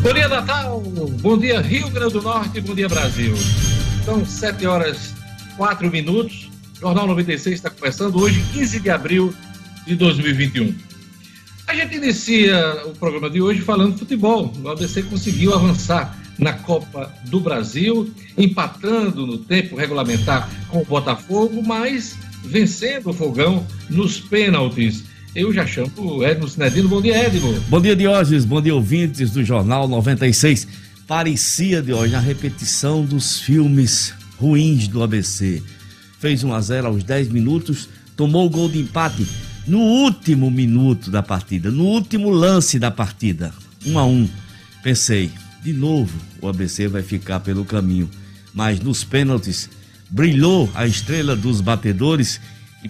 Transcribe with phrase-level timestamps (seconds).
[0.00, 0.80] Bom dia, Natal.
[1.20, 2.60] Bom dia, Rio Grande do Norte.
[2.60, 3.34] Bom dia, Brasil.
[4.04, 5.12] São 7 horas
[5.56, 6.48] 4 minutos.
[6.80, 9.34] Jornal 96 está começando hoje, 15 de abril
[9.84, 10.72] de 2021.
[11.66, 14.52] A gente inicia o programa de hoje falando de futebol.
[14.62, 21.60] O ABC conseguiu avançar na Copa do Brasil, empatando no tempo regulamentar com o Botafogo,
[21.60, 25.04] mas vencendo o Fogão nos pênaltis.
[25.38, 26.88] Eu já chamo o Edmo Sinedino.
[26.88, 27.52] Bom dia, Edmo.
[27.68, 28.44] Bom dia, Diógenes.
[28.44, 30.66] Bom dia, ouvintes do Jornal 96.
[31.06, 35.62] Parecia, Diógenes, a repetição dos filmes ruins do ABC.
[36.18, 39.24] Fez 1 a 0 aos 10 minutos, tomou o gol de empate
[39.64, 43.54] no último minuto da partida, no último lance da partida.
[43.86, 44.28] 1 a 1.
[44.82, 45.30] Pensei,
[45.62, 48.10] de novo o ABC vai ficar pelo caminho.
[48.52, 49.70] Mas nos pênaltis
[50.10, 52.40] brilhou a estrela dos batedores
[52.82, 52.88] e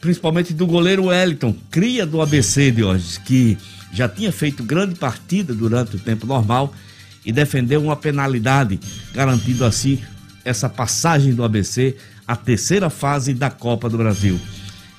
[0.00, 3.56] principalmente do goleiro Wellington, cria do ABC de hoje, que
[3.92, 6.74] já tinha feito grande partida durante o tempo normal
[7.24, 8.78] e defendeu uma penalidade,
[9.14, 10.00] garantindo assim
[10.44, 14.38] essa passagem do ABC à terceira fase da Copa do Brasil.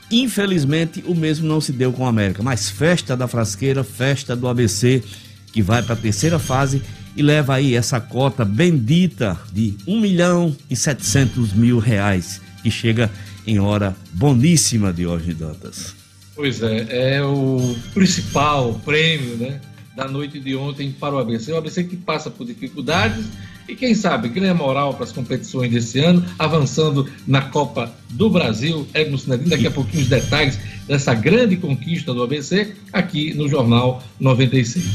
[0.09, 4.47] Infelizmente, o mesmo não se deu com o América, mas festa da frasqueira, festa do
[4.47, 5.03] ABC,
[5.52, 6.81] que vai para a terceira fase
[7.16, 13.12] e leva aí essa cota bendita de 1 milhão e 700 mil reais, que chega
[13.46, 15.96] em hora boníssima de hoje, Dantas.
[16.36, 19.62] Pois é, é o principal prêmio né,
[19.96, 21.52] da noite de ontem para o ABC.
[21.52, 23.26] O ABC que passa por dificuldades
[23.68, 28.88] e quem sabe ganha moral para as competições desse ano, avançando na Copa do Brasil.
[28.94, 34.04] Edmo Sinadinho, daqui a pouquinho os detalhes dessa grande conquista do ABC aqui no Jornal
[34.20, 34.86] 96.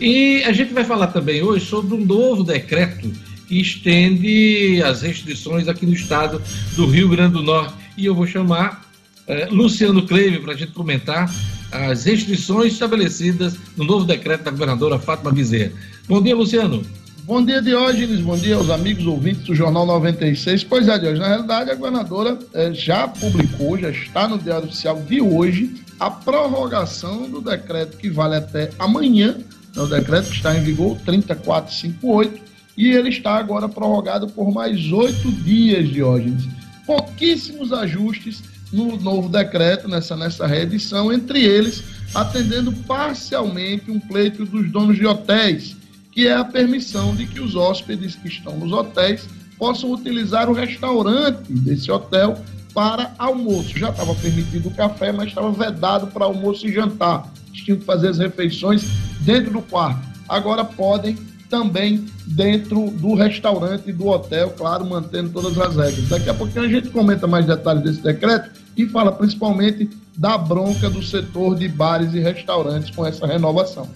[0.00, 3.10] E a gente vai falar também hoje sobre um novo decreto
[3.46, 6.42] que estende as restrições aqui no estado
[6.74, 7.85] do Rio Grande do Norte.
[7.96, 8.84] E eu vou chamar
[9.26, 11.30] eh, Luciano Cleve para a gente comentar
[11.72, 15.72] as restrições estabelecidas no novo decreto da governadora Fátima Bezerra.
[16.08, 16.82] Bom dia, Luciano.
[17.24, 18.20] Bom dia, Diógenes.
[18.20, 20.62] Bom dia aos amigos ouvintes do Jornal 96.
[20.64, 25.02] Pois é, Diógenes, na realidade, a governadora eh, já publicou, já está no Diário Oficial
[25.02, 29.38] de hoje, a prorrogação do decreto que vale até amanhã,
[29.74, 32.40] é o decreto que está em vigor, 3458,
[32.76, 36.44] e ele está agora prorrogado por mais oito dias, Diógenes.
[36.86, 38.42] Pouquíssimos ajustes
[38.72, 41.82] no novo decreto, nessa, nessa reedição, entre eles
[42.14, 45.76] atendendo parcialmente um pleito dos donos de hotéis,
[46.12, 50.52] que é a permissão de que os hóspedes que estão nos hotéis possam utilizar o
[50.52, 52.38] restaurante desse hotel
[52.72, 53.78] para almoço.
[53.78, 57.30] Já estava permitido o café, mas estava vedado para almoço e jantar.
[57.48, 58.84] Eles tinham que fazer as refeições
[59.20, 60.06] dentro do quarto.
[60.28, 61.16] Agora podem
[61.48, 66.08] também dentro do restaurante e do hotel, claro, mantendo todas as regras.
[66.08, 70.88] Daqui a pouquinho a gente comenta mais detalhes desse decreto e fala principalmente da bronca
[70.88, 73.88] do setor de bares e restaurantes com essa renovação.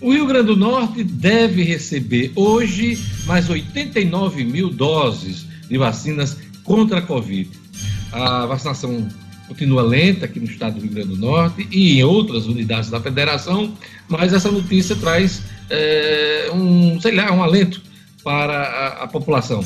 [0.00, 6.98] O Rio Grande do Norte deve receber hoje mais 89 mil doses de vacinas contra
[6.98, 7.48] a Covid.
[8.12, 9.08] A vacinação
[9.48, 13.00] continua lenta aqui no estado do Rio Grande do Norte e em outras unidades da
[13.00, 13.72] federação,
[14.08, 17.82] mas essa notícia traz é, um, sei lá, um alento
[18.22, 19.64] para a, a população.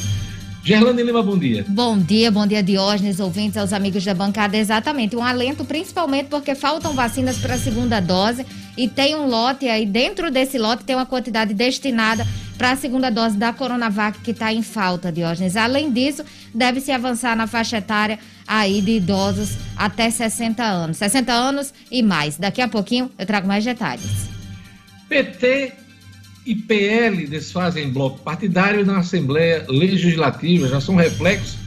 [0.62, 1.65] Gerlane Lima, bom dia.
[1.66, 4.56] Bom dia, bom dia Diógenes, ouvintes, aos amigos da bancada.
[4.56, 8.44] Exatamente, um alento principalmente porque faltam vacinas para a segunda dose
[8.77, 12.27] e tem um lote aí, dentro desse lote tem uma quantidade destinada
[12.59, 15.56] para a segunda dose da Coronavac que está em falta, Diógenes.
[15.56, 16.22] Além disso,
[16.55, 20.99] deve-se avançar na faixa etária aí de idosos até 60 anos.
[20.99, 22.37] 60 anos e mais.
[22.37, 24.28] Daqui a pouquinho eu trago mais detalhes.
[25.09, 25.72] PT
[26.44, 31.58] e PL desfazem bloco partidário na Assembleia Legislativa, já são reflexos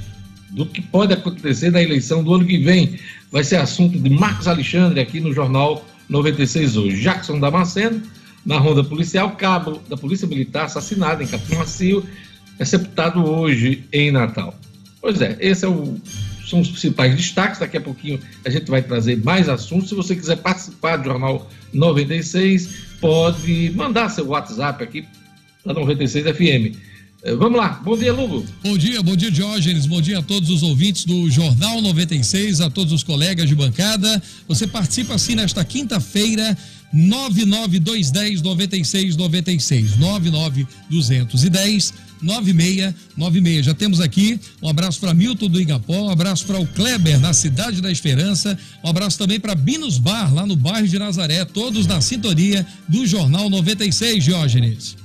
[0.49, 2.99] do que pode acontecer na eleição do ano que vem.
[3.31, 7.01] Vai ser assunto de Marcos Alexandre aqui no Jornal 96 hoje.
[7.01, 8.01] Jackson Damasceno,
[8.45, 12.05] na ronda policial, cabo da Polícia Militar assassinado em Capim Macio,
[12.59, 14.55] é sepultado hoje em Natal.
[15.01, 15.97] Pois é, esse é o,
[16.45, 17.59] são os principais destaques.
[17.59, 19.89] Daqui a pouquinho a gente vai trazer mais assuntos.
[19.89, 25.05] Se você quiser participar do Jornal 96, pode mandar seu WhatsApp aqui
[25.61, 26.77] para 96 FM.
[27.37, 28.45] Vamos lá, bom dia, Lugo.
[28.63, 29.85] Bom dia, bom dia, Diógenes.
[29.85, 34.23] Bom dia a todos os ouvintes do Jornal 96, a todos os colegas de bancada.
[34.47, 36.57] Você participa assim nesta quinta-feira,
[36.93, 39.97] 99210 9696.
[39.97, 43.65] 99210 9696.
[43.65, 47.33] Já temos aqui um abraço para Milton do Igapó, um abraço para o Kleber na
[47.33, 51.85] Cidade da Esperança, um abraço também para Binos Bar, lá no bairro de Nazaré, todos
[51.87, 54.95] na sintonia do Jornal 96, Diógenes.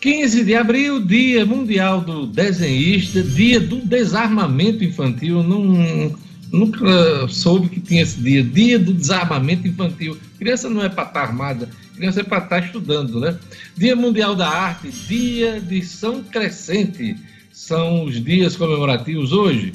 [0.00, 5.44] 15 de abril, Dia Mundial do Desenhista, Dia do Desarmamento Infantil.
[5.44, 6.12] Não,
[6.52, 10.18] nunca soube que tinha esse dia, dia do desarmamento infantil.
[10.42, 13.38] Criança não é para estar armada, criança é para estar estudando, né?
[13.76, 17.14] Dia Mundial da Arte, dia de São Crescente,
[17.52, 19.72] são os dias comemorativos hoje.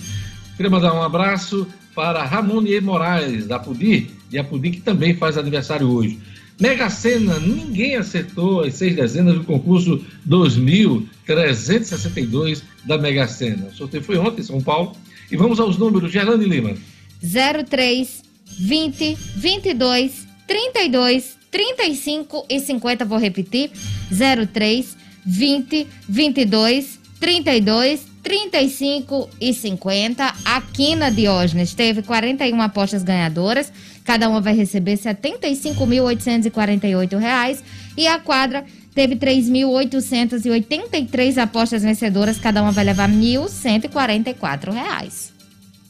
[0.57, 1.65] Queria mandar um abraço
[1.95, 6.19] para Ramonier Moraes, da Pudir, e a Pudir que também faz aniversário hoje.
[6.59, 13.67] Mega Sena, ninguém acertou as seis dezenas do concurso 2362 da Mega Sena.
[13.67, 14.97] O sorteio foi ontem em São Paulo.
[15.31, 16.73] E vamos aos números, Gerlane Lima.
[17.21, 18.21] 03,
[18.59, 23.69] 20, 22, 32, 35 e 50, vou repetir.
[24.09, 30.33] 03, 20, 22, 32, 35 e 50.
[30.45, 33.73] A Quina Diógenes teve 41 apostas ganhadoras.
[34.03, 37.61] Cada uma vai receber R$ 75.848
[37.97, 38.63] e a quadra
[38.93, 45.37] teve 3.883 apostas vencedoras, cada uma vai levar R$ 1.144.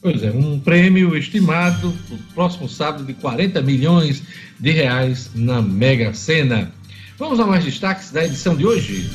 [0.00, 4.22] Pois é, um prêmio estimado no próximo sábado de 40 milhões
[4.58, 6.72] de reais na Mega Sena.
[7.18, 9.10] Vamos a mais destaques da edição de hoje.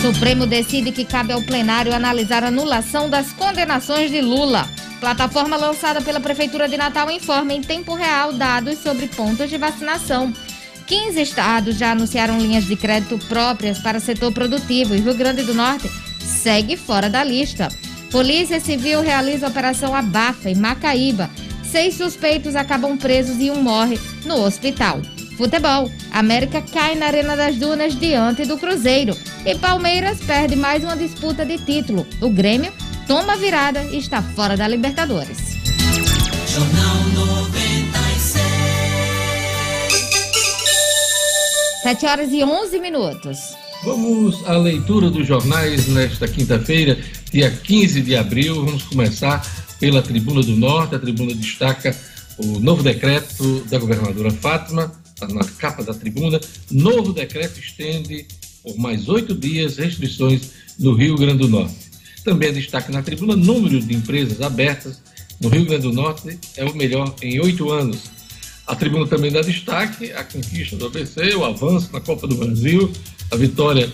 [0.00, 4.68] Supremo decide que cabe ao plenário analisar a anulação das condenações de Lula.
[4.98, 10.32] Plataforma lançada pela Prefeitura de Natal informa em tempo real dados sobre pontos de vacinação.
[10.86, 15.54] 15 estados já anunciaram linhas de crédito próprias para setor produtivo e Rio Grande do
[15.54, 17.68] Norte segue fora da lista.
[18.12, 21.30] Polícia Civil realiza operação Abafa em Macaíba.
[21.64, 25.00] Seis suspeitos acabam presos e um morre no hospital.
[25.38, 25.90] Futebol.
[26.12, 29.16] América cai na Arena das Dunas diante do Cruzeiro.
[29.46, 32.06] E Palmeiras perde mais uma disputa de título.
[32.20, 32.70] O Grêmio
[33.08, 35.38] toma virada e está fora da Libertadores.
[36.48, 38.42] Jornal 96.
[41.82, 43.61] 7 horas e 11 minutos.
[43.84, 46.96] Vamos à leitura dos jornais nesta quinta-feira,
[47.32, 48.64] dia 15 de abril.
[48.64, 49.44] Vamos começar
[49.80, 50.94] pela Tribuna do Norte.
[50.94, 51.96] A tribuna destaca
[52.38, 56.40] o novo decreto da governadora Fátima está na capa da tribuna.
[56.70, 58.24] Novo decreto estende
[58.62, 61.74] por mais oito dias restrições no Rio Grande do Norte.
[62.24, 65.02] Também destaque na tribuna: número de empresas abertas
[65.40, 68.12] no Rio Grande do Norte é o melhor em oito anos.
[68.64, 72.92] A tribuna também dá destaque à conquista do ABC, o avanço na Copa do Brasil,
[73.32, 73.90] a vitória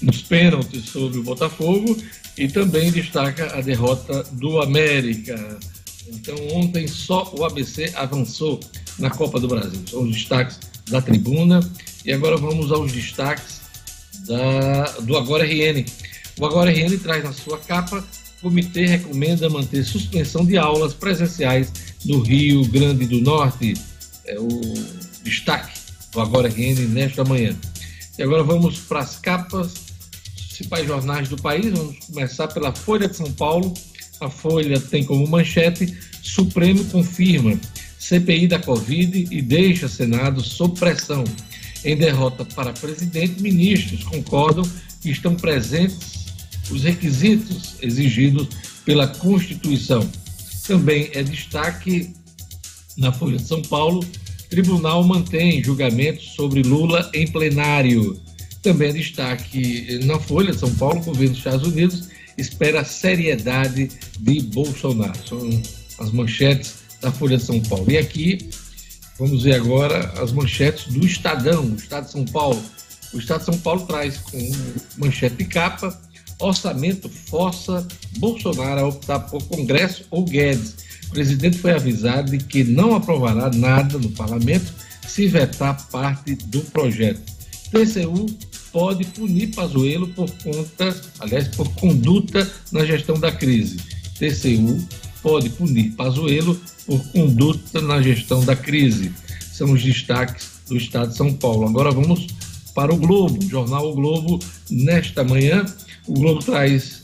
[0.00, 1.96] nos pênaltis sobre o Botafogo
[2.36, 5.58] e também destaca a derrota do América.
[6.08, 8.58] Então, ontem só o ABC avançou
[8.98, 9.80] na Copa do Brasil.
[9.90, 10.58] São os destaques
[10.88, 11.60] da tribuna.
[12.04, 13.60] E agora vamos aos destaques
[14.26, 15.84] da, do Agora RN.
[16.38, 18.02] O Agora RN traz na sua capa:
[18.40, 21.70] comitê recomenda manter suspensão de aulas presenciais
[22.06, 23.74] no Rio Grande do Norte.
[24.24, 24.48] É o
[25.22, 25.78] destaque
[26.12, 27.54] do Agora RN nesta manhã.
[28.18, 29.74] E agora vamos para as capas
[30.58, 31.70] principais jornais do país.
[31.70, 33.72] Vamos começar pela Folha de São Paulo.
[34.20, 37.58] A Folha tem como manchete: Supremo confirma
[37.96, 41.22] CPI da Covid e deixa Senado sob pressão.
[41.84, 44.68] Em derrota para presidente, ministros concordam
[45.00, 46.26] que estão presentes
[46.72, 48.48] os requisitos exigidos
[48.84, 50.10] pela Constituição.
[50.66, 52.12] Também é destaque
[52.96, 54.04] na Folha de São Paulo:
[54.48, 58.20] tribunal mantém julgamento sobre Lula em plenário.
[58.62, 65.18] Também destaque na Folha São Paulo: governo dos Estados Unidos espera seriedade de Bolsonaro.
[65.26, 65.62] São
[65.98, 67.90] as manchetes da Folha São Paulo.
[67.90, 68.48] E aqui
[69.18, 72.62] vamos ver agora as manchetes do Estadão, do Estado de São Paulo.
[73.12, 74.52] O Estado de São Paulo traz com
[74.96, 76.00] manchete capa:
[76.38, 77.86] orçamento força
[78.18, 80.87] Bolsonaro a optar por Congresso ou Guedes.
[81.08, 84.72] O presidente foi avisado de que não aprovará nada no parlamento
[85.06, 87.20] se vetar parte do projeto.
[87.70, 88.26] TCU
[88.70, 93.78] pode punir Pazuello por conta, aliás, por conduta na gestão da crise.
[94.18, 94.86] TCU
[95.22, 99.12] pode punir Pazuello por conduta na gestão da crise.
[99.52, 101.66] São os destaques do Estado de São Paulo.
[101.68, 102.26] Agora vamos
[102.74, 104.38] para o Globo, o jornal O Globo,
[104.70, 105.64] nesta manhã.
[106.06, 107.02] O Globo traz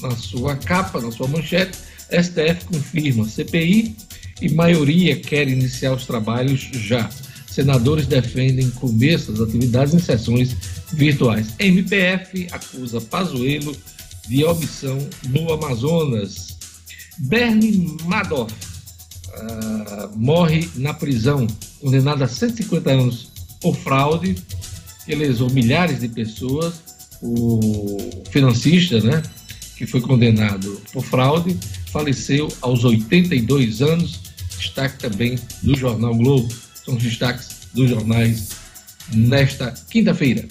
[0.00, 1.76] na sua capa, na sua manchete,
[2.10, 3.94] STF confirma CPI
[4.40, 7.08] e maioria quer iniciar os trabalhos já.
[7.46, 10.56] Senadores defendem começo das atividades em sessões
[10.92, 11.48] virtuais.
[11.58, 13.76] MPF acusa Pazuello
[14.28, 14.98] de omissão
[15.28, 16.56] no Amazonas.
[17.18, 18.54] Bernie Madoff
[19.34, 21.46] uh, morre na prisão,
[21.80, 24.36] condenado a 150 anos por fraude,
[25.04, 26.74] que lesou milhares de pessoas.
[27.22, 29.22] O financista, né,
[29.80, 31.56] que foi condenado por fraude,
[31.90, 34.20] faleceu aos 82 anos.
[34.58, 36.52] Destaque também do jornal Globo.
[36.84, 38.50] São os destaques dos jornais
[39.10, 40.46] nesta quinta-feira.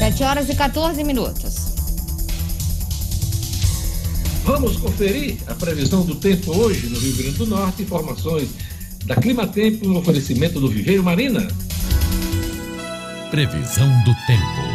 [0.00, 1.54] 7 7 horas e 14 minutos.
[4.42, 7.82] Vamos conferir a previsão do tempo hoje no Rio Grande do Norte.
[7.84, 8.48] Informações
[9.04, 11.46] da Clima Tempo no oferecimento do Viveiro Marina.
[13.30, 14.65] Previsão do tempo.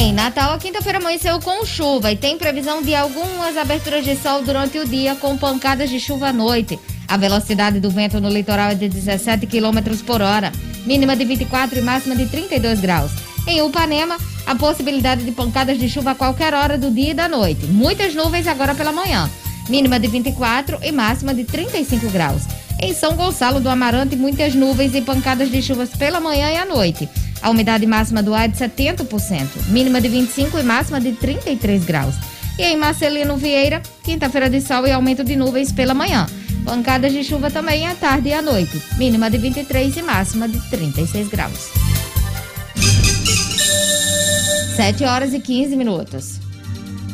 [0.00, 4.42] Em Natal, a quinta-feira amanheceu com chuva e tem previsão de algumas aberturas de sol
[4.42, 6.80] durante o dia, com pancadas de chuva à noite.
[7.06, 10.52] A velocidade do vento no litoral é de 17 km por hora,
[10.86, 13.10] mínima de 24 e máxima de 32 graus.
[13.46, 14.16] Em Upanema,
[14.46, 17.66] a possibilidade de pancadas de chuva a qualquer hora do dia e da noite.
[17.66, 19.28] Muitas nuvens agora pela manhã,
[19.68, 22.44] mínima de 24 e máxima de 35 graus.
[22.80, 26.64] Em São Gonçalo do Amarante, muitas nuvens e pancadas de chuvas pela manhã e à
[26.64, 27.06] noite.
[27.42, 31.84] A umidade máxima do ar é de 70%, mínima de 25 e máxima de 33
[31.84, 32.14] graus.
[32.58, 36.26] E em Marcelino Vieira, quinta-feira de sol e aumento de nuvens pela manhã.
[36.64, 40.60] Pancadas de chuva também à tarde e à noite, mínima de 23 e máxima de
[40.68, 41.70] 36 graus.
[44.76, 46.40] 7 horas e 15 minutos.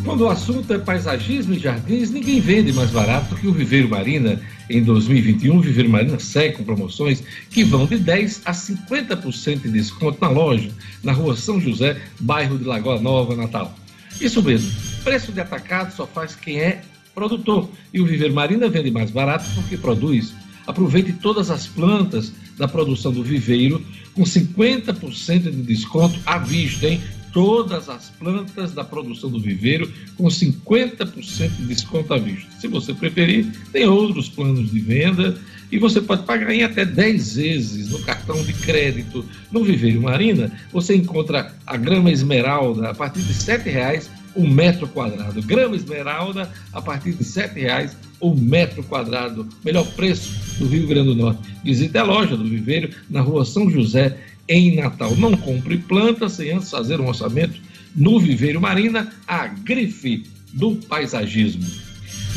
[0.05, 4.41] Quando o assunto é paisagismo e jardins, ninguém vende mais barato que o Viveiro Marina.
[4.69, 9.71] Em 2021, o Viveiro Marina segue com promoções que vão de 10% a 50% de
[9.71, 10.71] desconto na loja,
[11.03, 13.77] na rua São José, bairro de Lagoa Nova, Natal.
[14.21, 14.73] Isso mesmo,
[15.05, 16.83] preço de atacado só faz quem é
[17.15, 17.71] produtor.
[17.93, 20.35] E o Viveiro Marina vende mais barato porque produz.
[20.67, 27.01] Aproveite todas as plantas da produção do viveiro com 50% de desconto à vista, hein?
[27.37, 32.51] Todas as plantas da produção do viveiro com 50% de desconto à vista.
[32.59, 35.39] Se você preferir, tem outros planos de venda
[35.71, 39.23] e você pode pagar em até 10 vezes no cartão de crédito.
[39.53, 44.89] No Viveiro Marina, você encontra a grama esmeralda a partir de R$ reais um metro
[44.89, 45.43] quadrado.
[45.43, 49.47] Grama esmeralda a partir de R$ reais um metro quadrado.
[49.63, 51.41] Melhor preço do Rio Grande do Norte.
[51.63, 54.17] Visite a loja do Viveiro na rua São José,
[54.49, 55.15] em Natal.
[55.17, 57.61] Não compre plantas sem antes fazer um orçamento
[57.95, 61.65] no Viveiro Marina, a grife do paisagismo.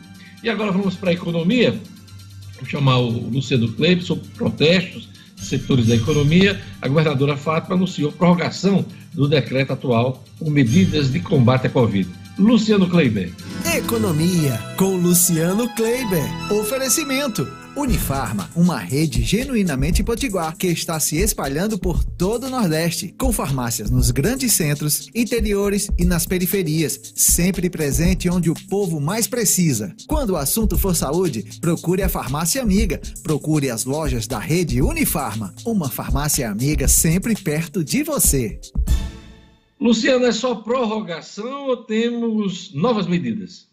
[0.43, 1.81] E agora vamos para a economia.
[2.57, 5.09] Vou chamar o Luciano sobre protestos
[5.47, 11.67] setores da economia, a governadora Fátima anunciou prorrogação do decreto atual com medidas de combate
[11.67, 12.09] à Covid.
[12.39, 13.33] Luciano Kleiber.
[13.77, 16.25] Economia com Luciano Kleiber.
[16.53, 17.64] Oferecimento.
[17.77, 23.91] Unifarma, uma rede genuinamente potiguar que está se espalhando por todo o Nordeste, com farmácias
[23.91, 29.93] nos grandes centros, interiores e nas periferias, sempre presente onde o povo mais precisa.
[30.07, 35.53] Quando o assunto for saúde, procure a farmácia amiga, procure as lojas da rede Unifarma,
[35.67, 38.61] uma farmácia amiga sempre perto de você.
[39.81, 43.67] Luciano, é só prorrogação ou temos novas medidas?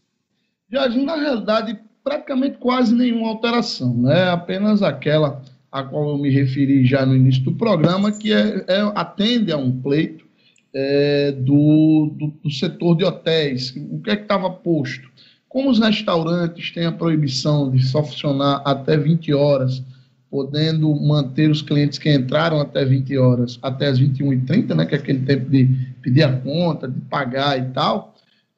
[0.72, 4.29] Jardim, na realidade, praticamente quase nenhuma alteração, né?
[4.29, 5.41] Apenas aquela
[5.72, 9.58] a qual eu me referi já no início do programa, que é, é atende a
[9.58, 10.25] um pleito
[10.74, 13.74] é, do, do, do, setor de hotéis.
[13.89, 15.10] O que é que estava posto?
[15.48, 19.84] Como os restaurantes têm a proibição de só funcionar até 20 horas,
[20.29, 24.98] podendo manter os clientes que entraram até 20 horas, até as 21h30, né, que é
[24.98, 25.70] aquele tempo de
[26.01, 28.11] pedir a conta, de pagar e tal,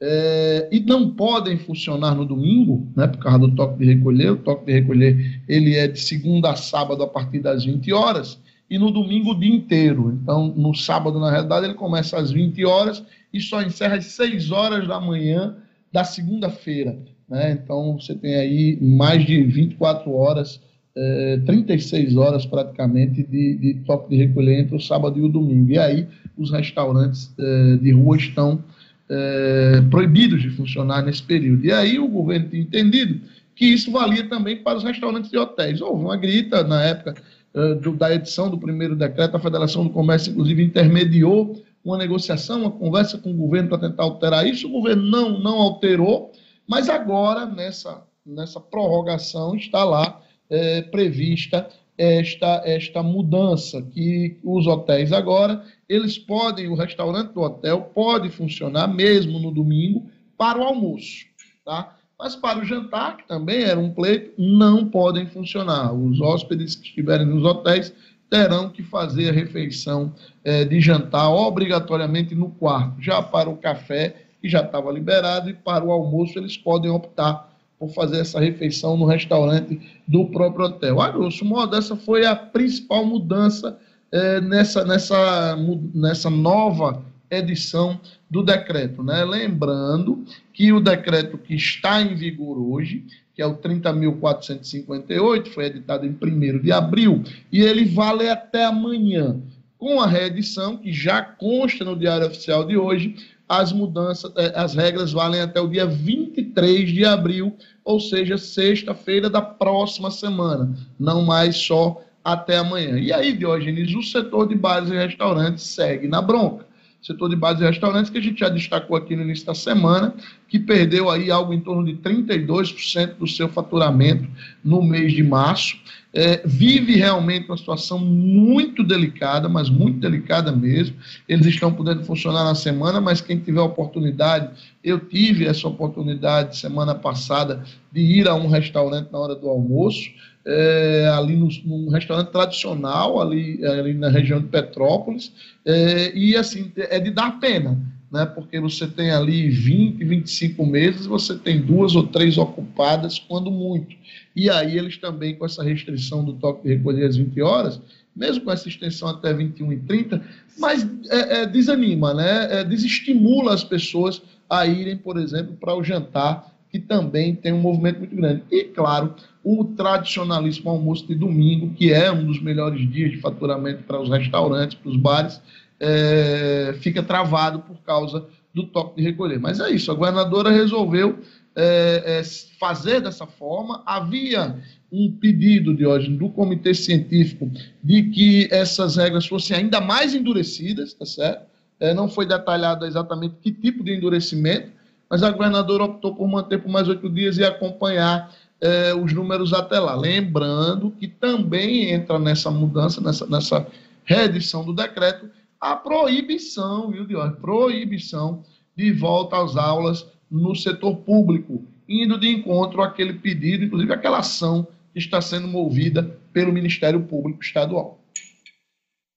[0.05, 4.33] é, e não podem funcionar no domingo, né, por causa do toque de recolher.
[4.33, 8.37] O toque de recolher ele é de segunda a sábado a partir das 20 horas
[8.69, 10.19] e no domingo o dia inteiro.
[10.21, 14.51] Então, no sábado, na realidade, ele começa às 20 horas e só encerra às 6
[14.51, 15.55] horas da manhã
[15.89, 16.97] da segunda-feira.
[17.29, 17.51] Né?
[17.51, 20.59] Então, você tem aí mais de 24 horas
[20.95, 25.71] é, 36 horas praticamente de, de, toque de recolher entre o sábado e o domingo.
[25.71, 26.07] E aí
[26.37, 28.63] os restaurantes é, de rua estão
[29.09, 31.65] é, proibidos de funcionar nesse período.
[31.65, 33.21] E aí o governo tem entendido
[33.55, 35.81] que isso valia também para os restaurantes e hotéis.
[35.81, 37.15] Houve uma grita na época
[37.53, 42.61] uh, do, da edição do primeiro decreto, a Federação do Comércio, inclusive, intermediou uma negociação,
[42.61, 44.67] uma conversa com o governo para tentar alterar isso.
[44.67, 46.31] O governo não, não alterou,
[46.67, 51.67] mas agora, nessa, nessa prorrogação, está lá é, prevista
[51.97, 58.87] esta, esta mudança, que os hotéis agora, eles podem, o restaurante do hotel pode funcionar
[58.87, 61.25] mesmo no domingo para o almoço,
[61.63, 61.95] tá?
[62.17, 65.93] Mas para o jantar, que também era um pleito, não podem funcionar.
[65.93, 67.93] Os hóspedes que estiverem nos hotéis
[68.29, 73.01] terão que fazer a refeição é, de jantar obrigatoriamente no quarto.
[73.01, 77.53] Já para o café, que já estava liberado, e para o almoço eles podem optar
[77.77, 81.01] por fazer essa refeição no restaurante do próprio hotel.
[81.01, 83.77] A grosso modo, essa foi a principal mudança
[84.13, 85.57] é, nessa, nessa,
[85.91, 89.01] nessa nova edição do decreto.
[89.01, 89.25] Né?
[89.25, 93.03] Lembrando que o decreto que está em vigor hoje,
[93.33, 99.41] que é o 30.458, foi editado em 1 de abril, e ele vale até amanhã.
[99.79, 103.15] Com a reedição, que já consta no Diário Oficial de hoje,
[103.49, 109.29] as mudanças, é, as regras valem até o dia 23 de abril ou seja, sexta-feira
[109.29, 112.97] da próxima semana, não mais só até amanhã.
[112.97, 116.65] E aí, Diógenes, o setor de bares e restaurantes segue na bronca.
[117.01, 120.13] Setor de bares e restaurantes que a gente já destacou aqui no início da semana,
[120.47, 124.25] que perdeu aí algo em torno de 32% do seu faturamento
[124.63, 125.77] no mês de março
[126.13, 130.95] é, vive realmente uma situação muito delicada, mas muito delicada mesmo.
[131.27, 134.51] Eles estão podendo funcionar na semana, mas quem tiver oportunidade,
[134.83, 140.11] eu tive essa oportunidade semana passada de ir a um restaurante na hora do almoço,
[140.45, 145.31] é, ali no, num restaurante tradicional, ali, ali na região de Petrópolis,
[145.65, 151.07] é, e assim, é de dar pena né, porque você tem ali 20, 25 meses,
[151.07, 153.95] você tem duas ou três ocupadas, quando muito.
[154.35, 157.81] E aí eles também, com essa restrição do toque de recolher às 20 horas,
[158.15, 160.21] mesmo com essa extensão até 21 e 30,
[160.59, 162.59] mas é, é, desanima, né?
[162.59, 167.61] É, desestimula as pessoas a irem, por exemplo, para o jantar, que também tem um
[167.61, 168.41] movimento muito grande.
[168.49, 173.83] E, claro, o tradicionalíssimo almoço de domingo, que é um dos melhores dias de faturamento
[173.83, 175.39] para os restaurantes, para os bares,
[175.79, 179.39] é, fica travado por causa do toque de recolher.
[179.39, 181.19] Mas é isso, a governadora resolveu
[181.55, 182.23] é, é,
[182.59, 183.83] fazer dessa forma.
[183.85, 184.57] Havia
[184.91, 187.51] um pedido, de hoje do Comitê Científico
[187.83, 191.45] de que essas regras fossem ainda mais endurecidas, tá certo?
[191.79, 194.71] É, não foi detalhado exatamente que tipo de endurecimento,
[195.13, 199.53] mas a governadora optou por manter por mais oito dias e acompanhar é, os números
[199.53, 199.93] até lá.
[199.93, 203.67] Lembrando que também entra nessa mudança, nessa, nessa
[204.05, 205.29] reedição do decreto,
[205.61, 207.31] a proibição, viu, Dior?
[207.35, 208.43] Proibição
[208.75, 214.65] de volta às aulas no setor público, indo de encontro àquele pedido, inclusive aquela ação
[214.93, 218.03] que está sendo movida pelo Ministério Público Estadual.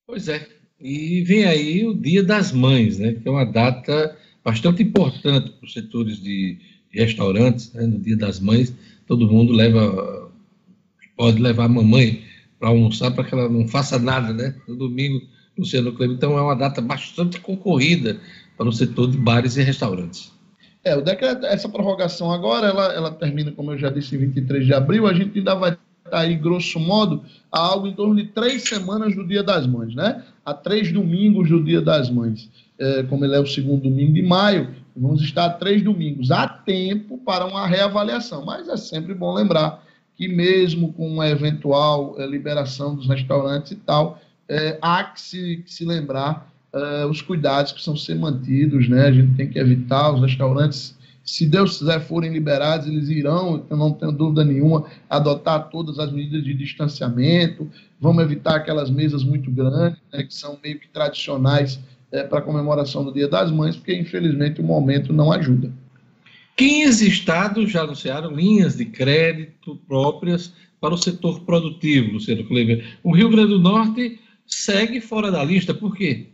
[0.07, 0.47] Pois é.
[0.79, 3.15] E vem aí o Dia das Mães, né?
[3.15, 4.15] Que é uma data
[4.47, 6.57] bastante importante para os setores de,
[6.93, 7.85] restaurantes, né?
[7.85, 8.73] No Dia das Mães,
[9.09, 10.31] todo mundo leva,
[11.17, 12.23] pode levar a mamãe
[12.59, 14.55] para almoçar para que ela não faça nada, né?
[14.69, 15.21] No domingo
[15.59, 16.17] Luciano Kleber.
[16.17, 18.21] Então é uma data bastante concorrida
[18.57, 20.33] para o setor de bares e restaurantes.
[20.85, 24.65] É, o decreto, essa prorrogação agora, ela, ela termina, como eu já disse, em 23
[24.65, 25.09] de abril.
[25.09, 29.15] A gente ainda vai estar aí, grosso modo, a algo em torno de três semanas
[29.15, 30.23] do Dia das Mães, né?
[30.45, 32.49] A três domingos do Dia das Mães.
[32.79, 36.31] É, como ele é o segundo domingo de maio, vamos estar a três domingos.
[36.31, 39.83] Há tempo para uma reavaliação, mas é sempre bom lembrar
[40.15, 45.57] que mesmo com uma eventual é, liberação dos restaurantes e tal, é, há que se,
[45.65, 46.55] que se lembrar
[47.09, 49.07] os cuidados que precisam ser mantidos, né?
[49.07, 53.77] A gente tem que evitar os restaurantes, se Deus quiser forem liberados, eles irão, eu
[53.77, 59.51] não tenho dúvida nenhuma, adotar todas as medidas de distanciamento, vamos evitar aquelas mesas muito
[59.51, 61.81] grandes, né, que são meio que tradicionais
[62.13, 65.73] é, para a comemoração do Dia das Mães, porque infelizmente o momento não ajuda.
[66.57, 72.99] 15 estados já anunciaram linhas de crédito próprias para o setor produtivo, Luciano Kleber.
[73.03, 75.75] O Rio Grande do Norte segue fora da lista.
[75.75, 76.29] Por quê?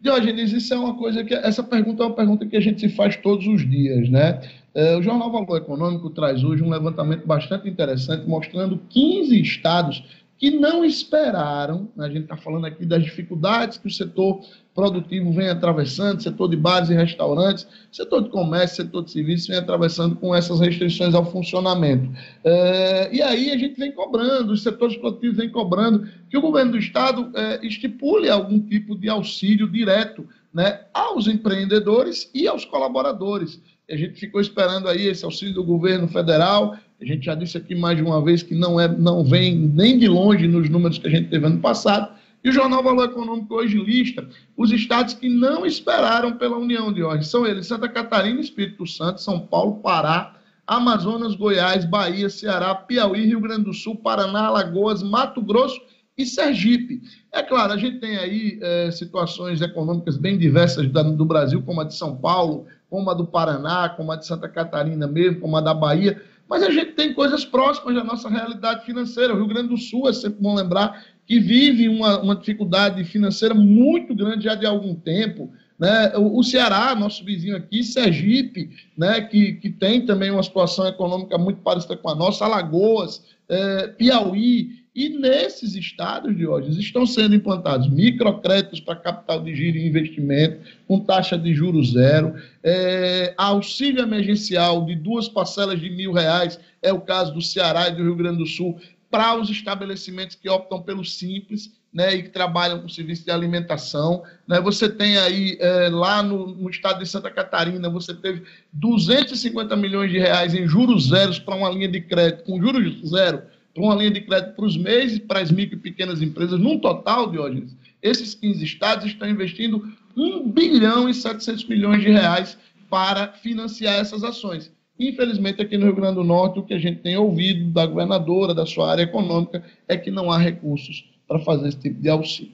[0.00, 1.34] Diogenes, isso é uma coisa que.
[1.34, 4.40] Essa pergunta é uma pergunta que a gente se faz todos os dias, né?
[4.74, 10.02] É, o Jornal Valor Econômico traz hoje um levantamento bastante interessante, mostrando 15 estados
[10.40, 12.06] que não esperaram, né?
[12.06, 14.40] a gente está falando aqui das dificuldades que o setor
[14.74, 19.58] produtivo vem atravessando, setor de bares e restaurantes, setor de comércio, setor de serviços vem
[19.58, 22.10] atravessando com essas restrições ao funcionamento.
[22.42, 26.72] É, e aí a gente vem cobrando, os setores produtivos vêm cobrando que o governo
[26.72, 33.60] do Estado é, estipule algum tipo de auxílio direto né, aos empreendedores e aos colaboradores.
[33.90, 37.74] a gente ficou esperando aí esse auxílio do governo federal, A gente já disse aqui
[37.74, 41.06] mais de uma vez que não, é, não vem nem de longe nos números que
[41.06, 42.12] a gente teve ano passado.
[42.42, 47.02] E o Jornal Valor Econômico hoje lista os estados que não esperaram pela União de
[47.02, 47.26] hoje.
[47.26, 50.34] São eles Santa Catarina, Espírito Santo, São Paulo, Pará,
[50.66, 55.80] Amazonas, Goiás, Bahia, Ceará, Piauí, Rio Grande do Sul, Paraná, Alagoas, Mato Grosso
[56.16, 57.02] e Sergipe.
[57.32, 61.84] É claro, a gente tem aí é, situações econômicas bem diversas do Brasil, como a
[61.84, 65.60] de São Paulo, como a do Paraná, como a de Santa Catarina mesmo, como a
[65.60, 69.32] da Bahia, mas a gente tem coisas próximas da nossa realidade financeira.
[69.32, 73.54] O Rio Grande do Sul, é sempre bom lembrar, que vive uma, uma dificuldade financeira
[73.54, 75.48] muito grande já de algum tempo.
[75.78, 76.12] Né?
[76.16, 79.20] O, o Ceará, nosso vizinho aqui, Sergipe, né?
[79.20, 84.79] que, que tem também uma situação econômica muito parecida com a nossa, Alagoas, é, Piauí,
[84.94, 90.66] e nesses estados, de hoje estão sendo implantados microcréditos para capital de giro e investimento,
[90.88, 96.92] com taxa de juros zero, é, auxílio emergencial de duas parcelas de mil reais, é
[96.92, 100.82] o caso do Ceará e do Rio Grande do Sul, para os estabelecimentos que optam
[100.82, 104.22] pelo simples, né, e que trabalham com serviço de alimentação.
[104.46, 109.74] Né, você tem aí, é, lá no, no, estado de Santa Catarina, você teve 250
[109.76, 113.42] milhões de reais em juros zeros para uma linha de crédito, com juros zero
[113.74, 116.58] para uma linha de crédito para os MEIs e para as micro e pequenas empresas,
[116.58, 122.58] num total, Diógenes, esses 15 estados estão investindo 1 bilhão e 700 milhões de reais
[122.88, 124.72] para financiar essas ações.
[124.98, 128.52] Infelizmente, aqui no Rio Grande do Norte, o que a gente tem ouvido da governadora,
[128.52, 132.52] da sua área econômica, é que não há recursos para fazer esse tipo de auxílio.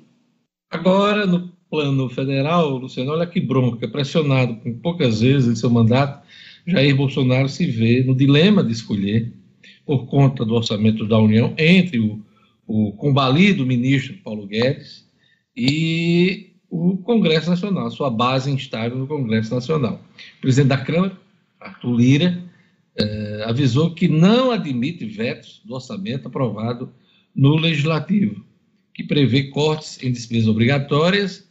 [0.70, 6.24] Agora, no plano federal, Luciano, olha que bronca, pressionado com poucas vezes em seu mandato,
[6.66, 9.32] Jair Bolsonaro se vê no dilema de escolher
[9.86, 12.20] por conta do orçamento da União entre o,
[12.66, 15.06] o combalido ministro Paulo Guedes
[15.56, 20.02] e o Congresso Nacional, sua base instável no Congresso Nacional.
[20.38, 21.16] O presidente da Câmara,
[21.60, 22.44] Arthur Lira,
[22.98, 26.92] eh, avisou que não admite vetos do orçamento aprovado
[27.34, 28.44] no Legislativo,
[28.92, 31.48] que prevê cortes em despesas obrigatórias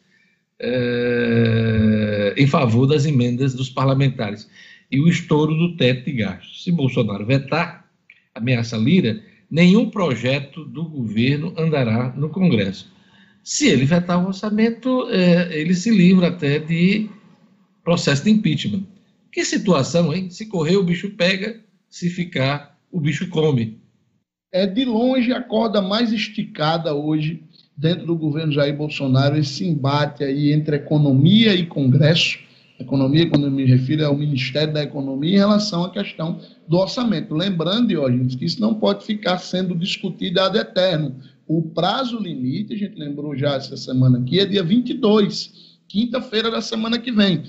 [0.59, 4.49] eh, em favor das emendas dos parlamentares
[4.91, 6.63] e o estouro do teto de gastos.
[6.63, 7.84] Se Bolsonaro vetar,
[8.35, 12.93] ameaça Lira, nenhum projeto do governo andará no Congresso.
[13.41, 17.09] Se ele vetar o orçamento, é, ele se livra até de
[17.83, 18.83] processo de impeachment.
[19.31, 20.29] Que situação, hein?
[20.29, 23.79] Se correr, o bicho pega, se ficar, o bicho come.
[24.51, 27.43] É de longe a corda mais esticada hoje
[27.77, 32.39] dentro do governo Jair Bolsonaro, esse embate aí entre economia e Congresso
[32.79, 37.33] economia, quando eu me refiro ao Ministério da Economia, em relação à questão do orçamento.
[37.33, 41.15] Lembrando, Diógenes, que isso não pode ficar sendo discutido ad eterno.
[41.47, 46.61] O prazo limite, a gente lembrou já essa semana aqui, é dia 22, quinta-feira da
[46.61, 47.43] semana que vem.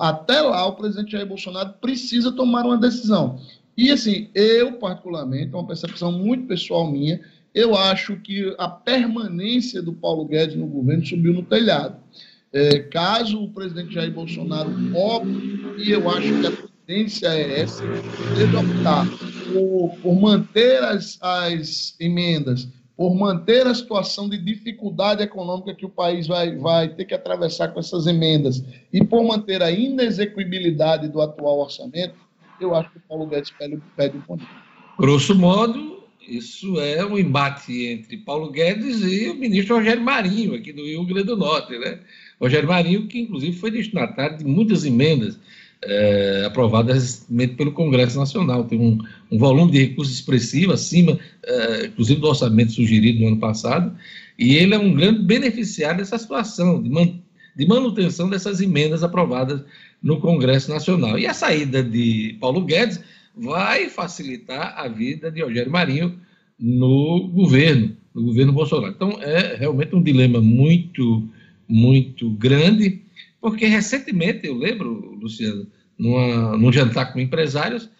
[0.00, 3.40] Até lá, o presidente Jair Bolsonaro precisa tomar uma decisão.
[3.76, 7.20] E, assim, eu, particularmente, é uma percepção muito pessoal minha,
[7.54, 11.96] eu acho que a permanência do Paulo Guedes no governo subiu no telhado.
[12.52, 16.52] É, caso o presidente Jair Bolsonaro opte, e eu acho que a
[16.86, 19.06] tendência é essa, ele optar
[19.52, 25.90] por, por manter as, as emendas, por manter a situação de dificuldade econômica que o
[25.90, 31.20] país vai, vai ter que atravessar com essas emendas e por manter a inexequibilidade do
[31.20, 32.14] atual orçamento,
[32.58, 34.48] eu acho que o Paulo Guedes pede, pede o poder.
[34.98, 35.97] Grosso modo,
[36.28, 41.04] isso é um embate entre Paulo Guedes e o ministro Rogério Marinho, aqui do Rio
[41.04, 41.98] Grande do Norte, né?
[42.40, 45.38] Rogério Marinho, que inclusive foi destinatário de muitas emendas
[45.82, 48.64] é, aprovadas recentemente pelo Congresso Nacional.
[48.64, 48.98] Tem um,
[49.30, 53.96] um volume de recursos expressivo, acima, é, inclusive, do orçamento sugerido no ano passado,
[54.38, 57.18] e ele é um grande beneficiário dessa situação, de, man,
[57.56, 59.62] de manutenção dessas emendas aprovadas
[60.02, 61.18] no Congresso Nacional.
[61.18, 63.00] E a saída de Paulo Guedes
[63.38, 66.18] vai facilitar a vida de Rogério Marinho
[66.58, 68.92] no governo, no governo Bolsonaro.
[68.92, 71.28] Então, é realmente um dilema muito
[71.68, 73.02] muito grande,
[73.40, 75.66] porque recentemente, eu lembro, Luciano,
[75.98, 77.90] numa, num jantar com empresários,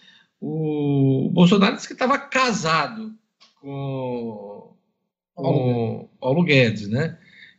[0.40, 3.12] o Bolsonaro disse que estava casado
[3.61, 4.74] com,
[5.35, 7.18] com Paulo Guedes, né?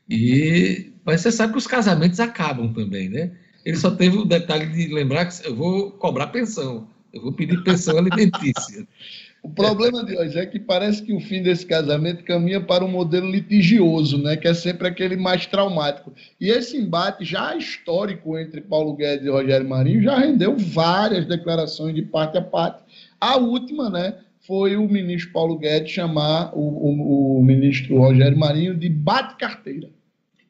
[0.09, 3.31] E, mas você sabe que os casamentos acabam também, né?
[3.63, 7.63] Ele só teve o detalhe de lembrar que eu vou cobrar pensão, eu vou pedir
[7.63, 8.87] pensão alimentícia.
[9.41, 12.91] O problema de hoje é que parece que o fim desse casamento caminha para um
[12.91, 16.13] modelo litigioso, né, que é sempre aquele mais traumático.
[16.41, 21.95] E esse embate já histórico entre Paulo Guedes e Rogério Marinho já rendeu várias declarações
[21.95, 22.83] de parte a parte.
[23.19, 28.75] A última, né, foi o ministro Paulo Guedes chamar o, o, o ministro Rogério Marinho
[28.75, 29.89] de bate-carteira.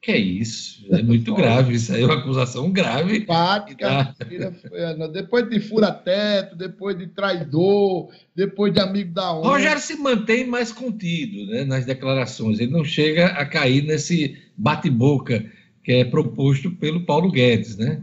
[0.01, 0.85] Que é isso?
[0.91, 1.75] É muito grave.
[1.75, 3.25] Isso aí é uma acusação grave.
[3.25, 3.65] Tá.
[5.11, 9.49] Depois de fura-teto, depois de traidor, depois de amigo da ONU.
[9.49, 12.59] Rogério se mantém mais contido né, nas declarações.
[12.59, 15.45] Ele não chega a cair nesse bate-boca
[15.83, 18.01] que é proposto pelo Paulo Guedes, né?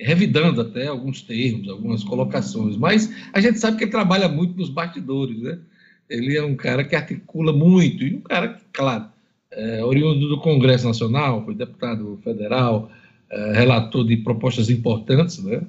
[0.00, 2.76] Revidando até alguns termos, algumas colocações.
[2.76, 5.58] Mas a gente sabe que ele trabalha muito nos bastidores, né?
[6.08, 9.06] Ele é um cara que articula muito e um cara que, claro,
[9.54, 12.90] é, oriundo do Congresso Nacional, foi deputado federal,
[13.30, 15.62] é, relator de propostas importantes né,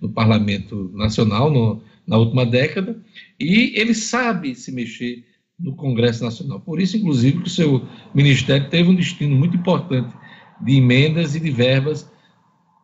[0.00, 2.96] no Parlamento Nacional no, na última década,
[3.38, 5.24] e ele sabe se mexer
[5.58, 6.60] no Congresso Nacional.
[6.60, 10.14] Por isso, inclusive, que o seu ministério teve um destino muito importante
[10.60, 12.10] de emendas e de verbas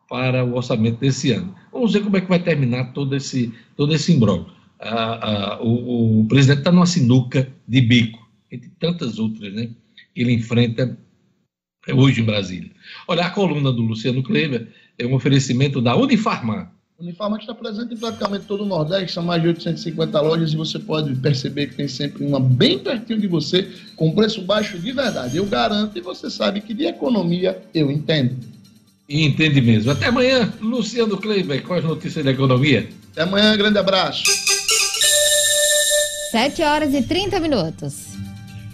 [0.08, 1.54] para o orçamento desse ano.
[1.72, 4.52] Vamos ver como é que vai terminar todo esse, todo esse imbróglio.
[4.80, 9.70] Ah, ah, o, o presidente está numa sinuca de bico, entre tantas outras, né?
[10.14, 10.96] Ele enfrenta
[11.92, 12.70] hoje em Brasília.
[13.06, 16.72] Olha, a coluna do Luciano Kleber é um oferecimento da Unifarma.
[16.98, 20.78] Unifarma está presente em praticamente todo o Nordeste, são mais de 850 lojas e você
[20.78, 25.36] pode perceber que tem sempre uma bem pertinho de você, com preço baixo de verdade.
[25.36, 28.36] Eu garanto e você sabe que de economia eu entendo.
[29.08, 29.90] E entende mesmo.
[29.90, 32.88] Até amanhã, Luciano Kleber, com as notícias da economia.
[33.12, 34.22] Até amanhã, grande abraço.
[36.30, 38.14] 7 horas e 30 minutos.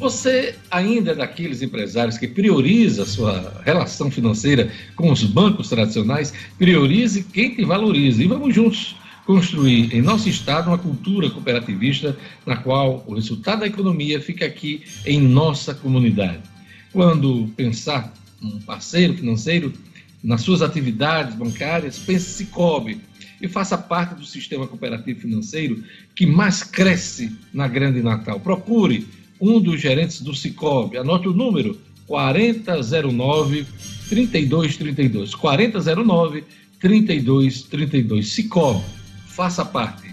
[0.01, 6.33] Você ainda é daqueles empresários que prioriza a sua relação financeira com os bancos tradicionais?
[6.57, 8.25] Priorize quem te valoriza.
[8.25, 13.67] E vamos juntos construir em nosso estado uma cultura cooperativista na qual o resultado da
[13.67, 16.41] economia fica aqui em nossa comunidade.
[16.95, 18.11] Quando pensar
[18.43, 19.71] um parceiro financeiro
[20.25, 23.03] nas suas atividades bancárias, pense Cicobi
[23.39, 25.85] e faça parte do sistema cooperativo financeiro
[26.15, 28.41] que mais cresce na Grande Natal.
[28.41, 30.99] Procure um dos gerentes do Cicobi.
[30.99, 33.67] Anote o número 4009
[34.09, 35.35] 3232.
[35.35, 36.45] 4009
[36.81, 38.29] 3232.
[38.29, 38.85] Cicobi,
[39.27, 40.10] faça parte.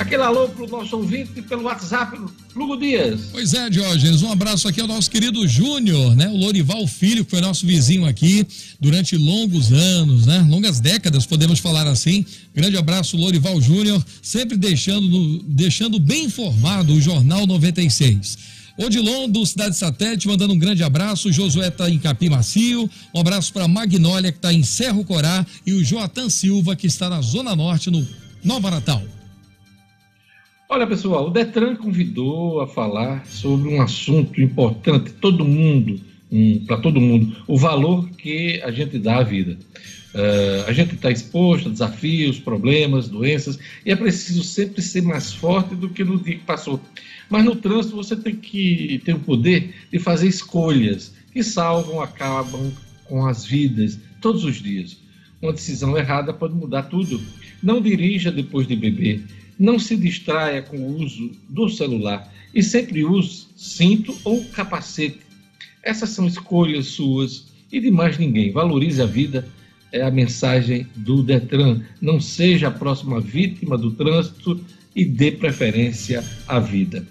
[0.00, 2.18] Aquele alô para o nosso ouvinte pelo WhatsApp,
[2.56, 3.20] Lugo Dias.
[3.32, 6.26] Pois é, Diógenes, um abraço aqui ao nosso querido Júnior, né?
[6.26, 8.46] O Lorival Filho, que foi nosso vizinho aqui
[8.80, 10.38] durante longos anos, né?
[10.48, 12.24] Longas décadas, podemos falar assim.
[12.54, 18.38] Grande abraço, Lorival Júnior, sempre deixando, deixando bem informado o Jornal 96.
[18.78, 21.30] Odilon do Cidade Satélite mandando um grande abraço.
[21.30, 22.88] Josué está em Capim Macio.
[23.14, 25.44] Um abraço para Magnólia, que está em Cerro Corá.
[25.66, 28.08] E o Joatan Silva, que está na Zona Norte, no
[28.42, 29.02] Nova Natal.
[30.72, 36.76] Olha, pessoal, o Detran convidou a falar sobre um assunto importante, todo mundo, um, para
[36.76, 39.58] todo mundo, o valor que a gente dá à vida.
[40.14, 45.32] Uh, a gente está exposto a desafios, problemas, doenças, e é preciso sempre ser mais
[45.32, 46.80] forte do que no dia que passou.
[47.28, 52.70] Mas no trânsito você tem que ter o poder de fazer escolhas que salvam, acabam
[53.06, 54.96] com as vidas todos os dias.
[55.42, 57.20] Uma decisão errada pode mudar tudo.
[57.60, 59.24] Não dirija depois de beber
[59.60, 65.20] não se distraia com o uso do celular e sempre use cinto ou capacete.
[65.82, 68.50] Essas são escolhas suas e de mais ninguém.
[68.50, 69.46] Valorize a vida,
[69.92, 71.82] é a mensagem do Detran.
[72.00, 74.64] Não seja a próxima vítima do trânsito
[74.96, 77.06] e dê preferência à vida.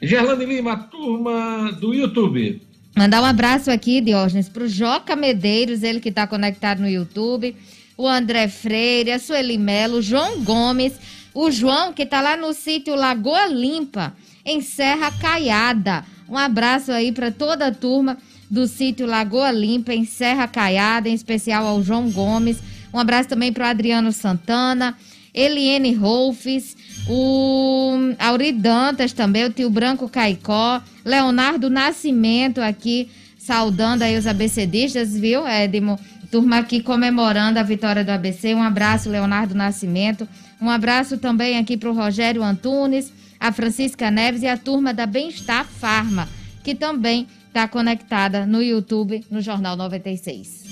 [0.00, 2.60] Gerlane Lima, turma do YouTube.
[2.94, 7.56] Mandar um abraço aqui, Diógenes, para o Joca Medeiros, ele que está conectado no YouTube,
[7.96, 10.94] o André Freire, a Sueli Melo, João Gomes,
[11.36, 16.02] o João, que está lá no sítio Lagoa Limpa, em Serra Caiada.
[16.26, 18.16] Um abraço aí para toda a turma
[18.50, 22.56] do sítio Lagoa Limpa, em Serra Caiada, em especial ao João Gomes.
[22.90, 24.96] Um abraço também para o Adriano Santana,
[25.34, 26.74] Eliene Rolfes,
[27.06, 35.14] o Auri Dantas também, o tio Branco Caicó, Leonardo Nascimento aqui, saudando aí os ABCDistas,
[35.14, 36.00] viu, Edmo?
[36.30, 38.54] Turma aqui comemorando a vitória do ABC.
[38.54, 40.26] Um abraço, Leonardo Nascimento.
[40.60, 45.06] Um abraço também aqui para o Rogério Antunes, a Francisca Neves e a turma da
[45.06, 46.28] Bem-Estar Farma,
[46.64, 50.66] que também está conectada no YouTube, no Jornal 96.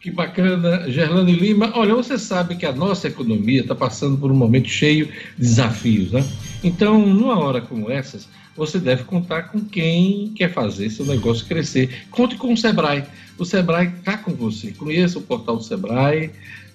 [0.00, 1.72] Que bacana, Gerlane Lima.
[1.74, 6.12] Olha, você sabe que a nossa economia está passando por um momento cheio de desafios,
[6.12, 6.22] né?
[6.62, 12.04] Então, numa hora como essas, você deve contar com quem quer fazer seu negócio crescer.
[12.10, 13.04] Conte com o Sebrae.
[13.38, 14.72] O Sebrae está com você.
[14.72, 16.30] Conheça o portal do Sebrae,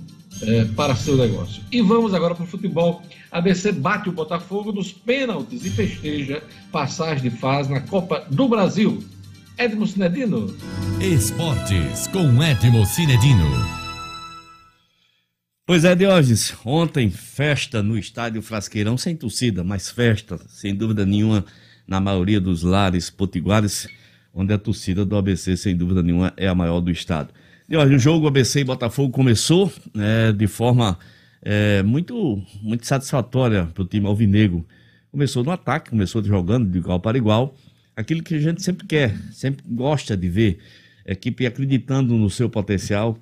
[0.41, 1.61] é, para seu negócio.
[1.71, 3.01] E vamos agora para o futebol.
[3.31, 9.03] ABC bate o Botafogo nos pênaltis e festeja passagem de fase na Copa do Brasil.
[9.59, 10.55] Edmo Cinedino.
[11.01, 13.43] Esportes com Edmo Cinedino.
[15.65, 21.43] Pois é, Diógenes, ontem festa no estádio Frasqueirão, sem torcida, mas festa, sem dúvida nenhuma,
[21.85, 23.89] na maioria dos lares potiguares,
[24.33, 27.33] onde a torcida do ABC, sem dúvida nenhuma, é a maior do estado.
[27.67, 30.97] Diógenes, o jogo ABC e Botafogo começou né, de forma
[31.41, 34.65] é, muito, muito satisfatória para o time alvinegro.
[35.11, 37.53] Começou no ataque, começou jogando de igual para igual,
[37.99, 40.59] aquilo que a gente sempre quer, sempre gosta de ver,
[41.05, 43.19] equipe acreditando no seu potencial,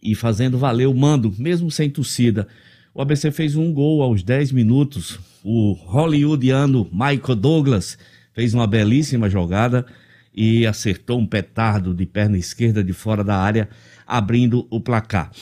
[0.00, 2.46] e fazendo valer o mando, mesmo sem torcida.
[2.94, 5.18] O ABC fez um gol aos 10 minutos.
[5.42, 7.98] O hollywoodiano Michael Douglas
[8.34, 9.84] fez uma belíssima jogada
[10.32, 13.68] e acertou um petardo de perna esquerda de fora da área,
[14.06, 15.32] abrindo o placar.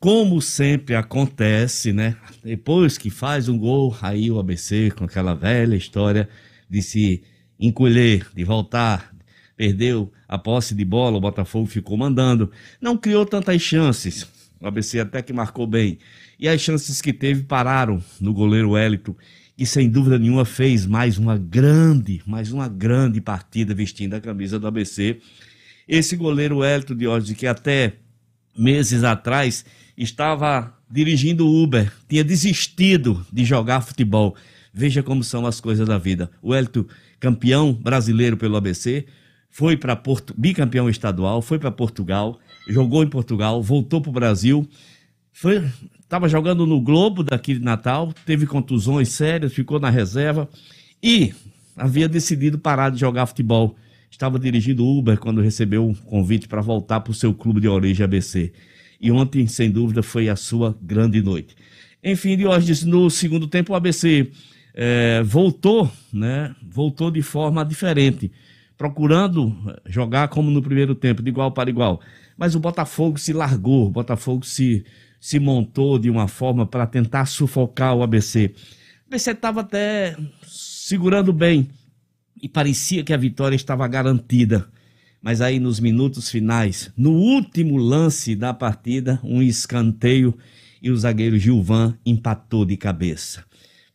[0.00, 2.16] Como sempre acontece, né?
[2.44, 6.28] Depois que faz um gol, aí o ABC, com aquela velha história
[6.68, 7.22] de se
[7.58, 9.14] encolher, de voltar,
[9.56, 14.26] perdeu a posse de bola, o Botafogo ficou mandando, não criou tantas chances.
[14.60, 15.98] O ABC até que marcou bem.
[16.38, 19.14] E as chances que teve pararam no goleiro Wellington,
[19.56, 24.58] que sem dúvida nenhuma fez mais uma grande, mais uma grande partida vestindo a camisa
[24.58, 25.18] do ABC.
[25.88, 27.94] Esse goleiro Wellington de hoje, que até
[28.56, 29.64] meses atrás
[29.96, 34.36] estava dirigindo Uber, tinha desistido de jogar futebol.
[34.72, 36.30] Veja como são as coisas da vida.
[36.40, 36.84] O Wellington,
[37.20, 39.06] campeão brasileiro pelo ABC,
[39.50, 44.68] foi para Porto, bicampeão estadual, foi para Portugal, jogou em Portugal, voltou para o Brasil,
[46.00, 50.48] estava jogando no Globo daqui de Natal, teve contusões sérias, ficou na reserva
[51.02, 51.32] e
[51.76, 53.76] havia decidido parar de jogar futebol.
[54.10, 58.04] Estava dirigindo Uber quando recebeu um convite para voltar para o seu clube de origem
[58.04, 58.52] ABC.
[59.00, 61.54] E ontem, sem dúvida, foi a sua grande noite.
[62.02, 64.28] Enfim, de hoje, no segundo tempo, o ABC
[64.80, 66.54] é, voltou, né?
[66.62, 68.30] Voltou de forma diferente
[68.78, 69.52] procurando
[69.84, 72.00] jogar como no primeiro tempo, de igual para igual.
[72.36, 74.84] Mas o Botafogo se largou, o Botafogo se,
[75.20, 78.54] se montou de uma forma para tentar sufocar o ABC.
[79.04, 81.68] O ABC estava até segurando bem
[82.40, 84.68] e parecia que a vitória estava garantida.
[85.20, 90.38] Mas aí nos minutos finais, no último lance da partida, um escanteio
[90.80, 93.44] e o zagueiro Gilvan empatou de cabeça.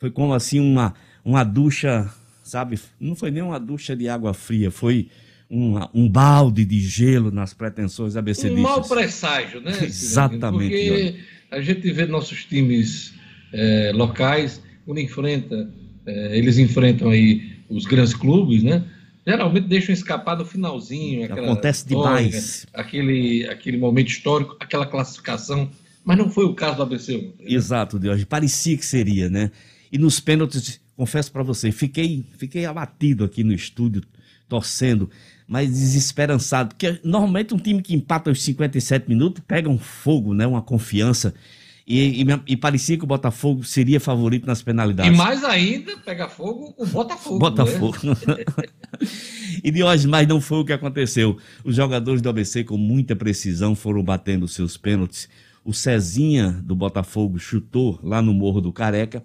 [0.04, 2.12] Foi como assim uma, uma ducha
[2.44, 2.78] sabe?
[3.00, 5.08] Não foi nem uma ducha de água fria, foi
[5.50, 8.60] um, um balde de gelo nas pretensões abeceristas.
[8.60, 9.72] Um mau presságio, né?
[9.82, 10.76] Exatamente.
[10.76, 11.16] Porque
[11.50, 13.13] a gente vê nossos times
[13.54, 15.72] é, locais, quando enfrenta,
[16.06, 18.84] é, eles enfrentam aí os grandes clubes, né?
[19.26, 21.32] Geralmente deixam escapar no finalzinho.
[21.32, 22.68] Acontece vitória, demais.
[22.74, 25.70] Aquele, aquele momento histórico, aquela classificação.
[26.04, 27.34] Mas não foi o caso do ABC.
[27.39, 27.46] Né?
[27.46, 28.22] Exato, Deus.
[28.26, 29.50] Parecia que seria, né?
[29.93, 34.01] E nos pênaltis confesso para você, fiquei, fiquei abatido aqui no estúdio,
[34.49, 35.08] torcendo,
[35.47, 40.47] mas desesperançado, porque normalmente um time que empata aos 57 minutos pega um fogo, né,
[40.47, 41.34] uma confiança,
[41.86, 45.13] e, e, e, parecia que o Botafogo seria favorito nas penalidades.
[45.13, 47.39] E mais ainda, pega fogo o Botafogo.
[47.39, 47.97] Botafogo.
[48.03, 48.45] Né?
[49.62, 51.38] e de hoje, mas não foi o que aconteceu.
[51.62, 55.27] Os jogadores do ABC, com muita precisão, foram batendo seus pênaltis.
[55.62, 59.21] O Cezinha do Botafogo chutou lá no Morro do Careca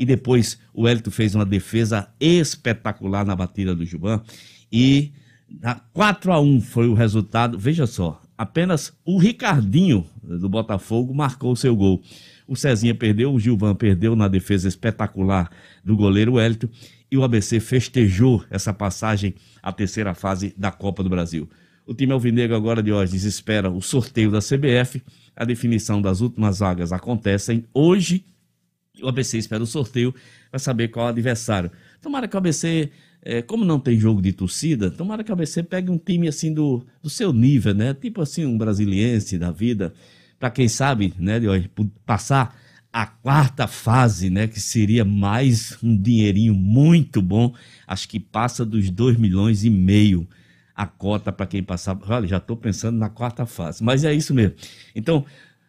[0.00, 4.22] e depois o Hélito fez uma defesa espetacular na batida do Juban.
[4.72, 5.12] E
[5.92, 7.58] 4 a 1 foi o resultado.
[7.58, 12.00] Veja só, apenas o Ricardinho do Botafogo marcou o seu gol.
[12.48, 15.50] O Cezinha perdeu, o Gilvan perdeu na defesa espetacular
[15.84, 16.70] do goleiro Hélito.
[17.10, 21.46] E o ABC festejou essa passagem à terceira fase da Copa do Brasil.
[21.86, 25.02] O time alvinegro agora de hoje espera o sorteio da CBF.
[25.36, 28.24] A definição das últimas vagas acontecem hoje
[29.02, 30.14] o ABC espera o sorteio
[30.50, 31.70] para saber qual adversário.
[32.00, 32.90] Tomara que o ABC,
[33.22, 36.52] é, como não tem jogo de torcida, tomara que o ABC pegue um time assim
[36.52, 37.94] do, do seu nível, né?
[37.94, 39.92] Tipo assim, um brasiliense da vida,
[40.38, 41.46] para quem sabe, né, de
[42.06, 42.56] passar
[42.92, 47.54] a quarta fase, né, que seria mais um dinheirinho muito bom,
[47.86, 50.26] acho que passa dos 2 milhões e meio
[50.74, 51.96] a cota para quem passar.
[52.08, 54.56] Olha, já estou pensando na quarta fase, mas é isso mesmo.
[54.94, 55.24] Então,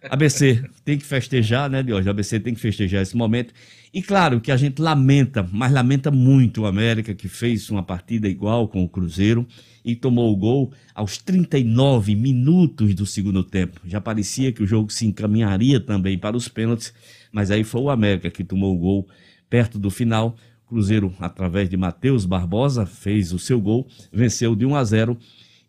[0.10, 2.10] ABC tem que festejar, né, Diogo?
[2.10, 3.54] ABC tem que festejar esse momento.
[3.94, 8.28] E claro que a gente lamenta, mas lamenta muito o América, que fez uma partida
[8.28, 9.46] igual com o Cruzeiro
[9.86, 13.80] e tomou o gol aos 39 minutos do segundo tempo.
[13.86, 16.94] Já parecia que o jogo se encaminharia também para os pênaltis,
[17.32, 19.08] mas aí foi o América que tomou o gol
[19.50, 20.36] perto do final.
[20.66, 25.18] Cruzeiro, através de Matheus Barbosa, fez o seu gol, venceu de 1 a 0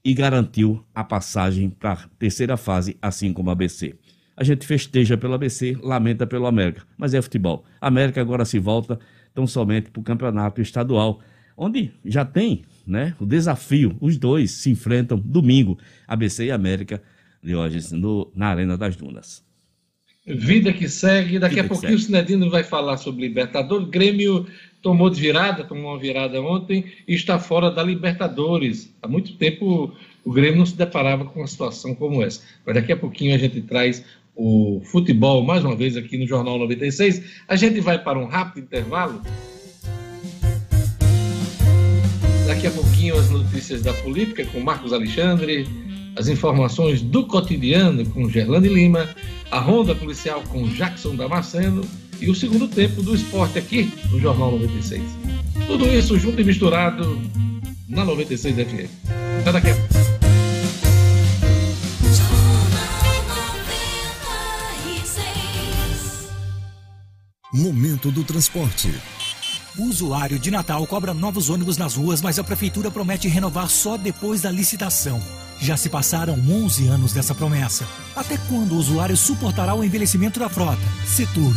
[0.05, 3.95] e garantiu a passagem para a terceira fase, assim como a ABC.
[4.37, 7.65] A gente festeja pelo ABC, lamenta pelo América, mas é futebol.
[7.81, 8.99] A América agora se volta
[9.35, 11.21] tão somente para o campeonato estadual,
[11.57, 13.97] onde já tem né, o desafio.
[14.01, 17.03] Os dois se enfrentam domingo, ABC e América,
[17.43, 19.45] de hoje, no, na Arena das Dunas.
[20.25, 21.39] Vida que segue.
[21.39, 23.89] Daqui Vida a pouquinho o Cinedino vai falar sobre Libertadores.
[23.89, 24.47] Grêmio
[24.81, 28.95] tomou de virada, tomou uma virada ontem e está fora da Libertadores.
[29.03, 29.93] Há muito tempo
[30.25, 32.41] o Grêmio não se deparava com uma situação como essa.
[32.65, 34.05] Mas daqui a pouquinho a gente traz
[34.35, 37.23] o futebol mais uma vez aqui no Jornal 96.
[37.49, 39.21] A gente vai para um rápido intervalo.
[42.47, 45.67] Daqui a pouquinho as notícias da política com Marcos Alexandre,
[46.17, 49.09] as informações do cotidiano com Gerlane Lima,
[49.51, 51.83] a ronda policial com Jackson Damasceno
[52.21, 55.03] e o segundo tempo do esporte aqui no Jornal 96.
[55.67, 57.21] Tudo isso junto e misturado
[57.89, 58.89] na 96 FM.
[59.41, 59.92] Até daqui a pouco.
[67.55, 68.89] Momento do transporte.
[69.77, 73.99] O usuário de Natal cobra novos ônibus nas ruas, mas a prefeitura promete renovar só
[73.99, 75.21] depois da licitação.
[75.61, 77.87] Já se passaram 11 anos dessa promessa.
[78.17, 80.81] Até quando o usuário suportará o envelhecimento da frota?
[81.07, 81.55] Setur.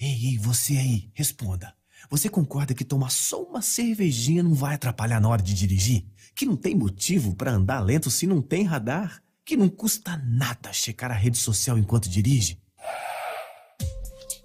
[0.00, 1.72] Ei, ei, você aí, responda.
[2.10, 6.04] Você concorda que tomar só uma cervejinha não vai atrapalhar na hora de dirigir?
[6.34, 9.22] Que não tem motivo para andar lento se não tem radar?
[9.46, 12.63] Que não custa nada checar a rede social enquanto dirige?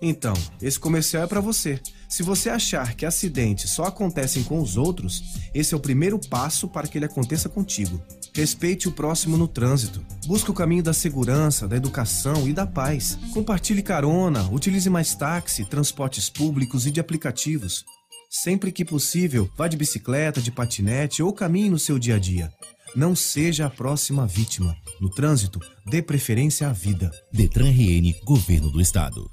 [0.02, 1.80] Então, esse comercial é para você.
[2.08, 5.22] Se você achar que acidentes só acontecem com os outros,
[5.54, 8.02] esse é o primeiro passo para que ele aconteça contigo.
[8.34, 10.04] Respeite o próximo no trânsito.
[10.26, 13.18] Busque o caminho da segurança, da educação e da paz.
[13.34, 17.84] Compartilhe carona, utilize mais táxi, transportes públicos e de aplicativos.
[18.30, 22.52] Sempre que possível, vá de bicicleta, de patinete ou caminhe no seu dia a dia.
[22.96, 24.76] Não seja a próxima vítima.
[25.00, 27.12] No trânsito, dê preferência à vida.
[27.32, 29.30] Detran RN, Governo do Estado.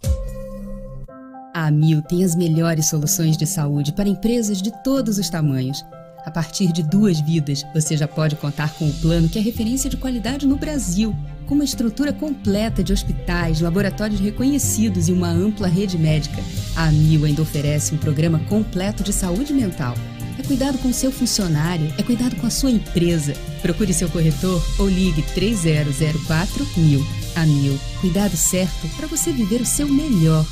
[1.57, 5.83] A Amil tem as melhores soluções de saúde para empresas de todos os tamanhos.
[6.27, 9.89] A partir de duas vidas, você já pode contar com o plano que é referência
[9.89, 15.67] de qualidade no Brasil, com uma estrutura completa de hospitais, laboratórios reconhecidos e uma ampla
[15.67, 16.43] rede médica.
[16.77, 19.95] A Amil ainda oferece um programa completo de saúde mental.
[20.39, 23.33] É cuidado com seu funcionário, é cuidado com a sua empresa.
[23.63, 27.01] Procure seu corretor ou ligue 3004 mil.
[27.35, 30.45] A Mil, cuidado certo para você viver o seu melhor.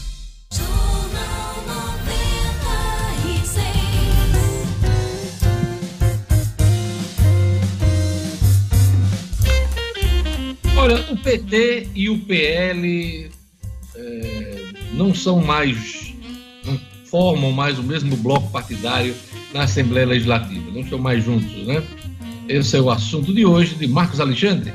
[10.84, 13.30] Olha, o PT e o PL
[13.96, 14.56] é,
[14.92, 16.12] não são mais,
[16.62, 19.16] não formam mais o mesmo bloco partidário
[19.54, 21.82] na Assembleia Legislativa, não estão mais juntos, né?
[22.50, 24.74] Esse é o assunto de hoje de Marcos Alexandre.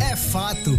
[0.00, 0.78] É fato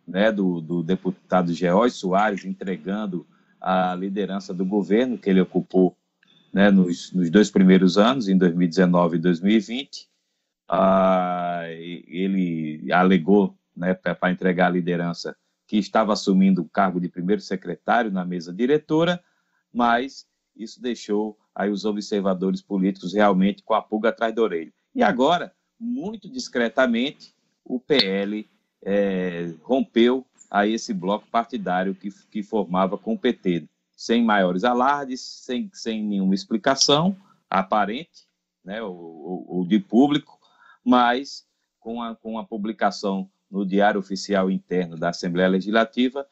[0.05, 3.25] né, do, do deputado George Soares entregando
[3.61, 5.95] a liderança do governo que ele ocupou
[6.57, 10.09] né, nos, nos dois primeiros anos, em 2019 e 2020.
[10.67, 15.37] Ah, ele alegou né, para entregar a liderança,
[15.67, 19.23] que estava assumindo o cargo de primeiro secretário na mesa diretora,
[19.71, 24.73] mas isso deixou aí os observadores políticos realmente com a pulga atrás da orelha.
[24.95, 28.49] E agora, muito discretamente, o PL
[28.81, 35.21] é, rompeu a esse bloco partidário que, que formava com o PT, sem maiores alardes,
[35.21, 37.17] sem, sem nenhuma explicação
[37.49, 38.27] aparente,
[38.63, 40.39] né, ou, ou, ou de público,
[40.85, 41.47] mas
[41.79, 46.27] com a, com a publicação no Diário Oficial Interno da Assembleia Legislativa,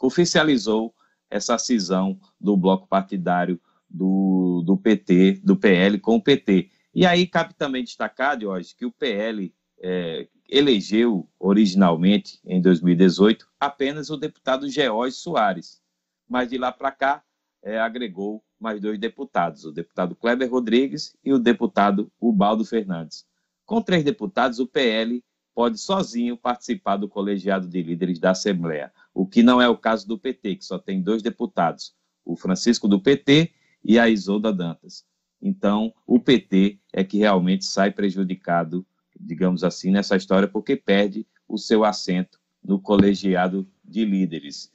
[0.00, 0.92] oficializou
[1.30, 6.70] essa cisão do bloco partidário do, do PT, do PL com o PT.
[6.92, 14.10] E aí cabe também destacar, Jorge, que o PL é, elegeu originalmente, em 2018, apenas
[14.10, 15.80] o deputado George Soares,
[16.28, 17.22] mas de lá para cá
[17.62, 23.26] é, agregou mais dois deputados, o deputado Kleber Rodrigues e o deputado Ubaldo Fernandes.
[23.64, 25.22] Com três deputados, o PL
[25.54, 30.06] pode sozinho participar do colegiado de líderes da Assembleia, o que não é o caso
[30.06, 33.52] do PT, que só tem dois deputados, o Francisco do PT
[33.84, 35.04] e a Isolda Dantas.
[35.40, 38.86] Então, o PT é que realmente sai prejudicado
[39.20, 44.70] digamos assim, nessa história, porque perde o seu assento no colegiado de líderes.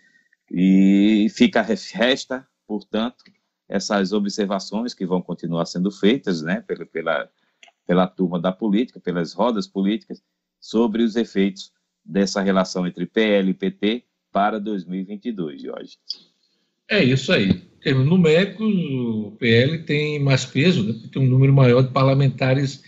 [0.54, 3.24] E fica, resta, portanto,
[3.70, 7.30] essas observações que vão continuar sendo feitas né, pela, pela,
[7.88, 10.22] pela turma da política, pelas rodas políticas,
[10.60, 11.72] sobre os efeitos
[12.04, 15.97] dessa relação entre PL e PT para 2022, Jorge.
[16.89, 17.49] É isso aí.
[17.49, 22.84] Em termos numéricos, o PL tem mais peso, né, tem um número maior de parlamentares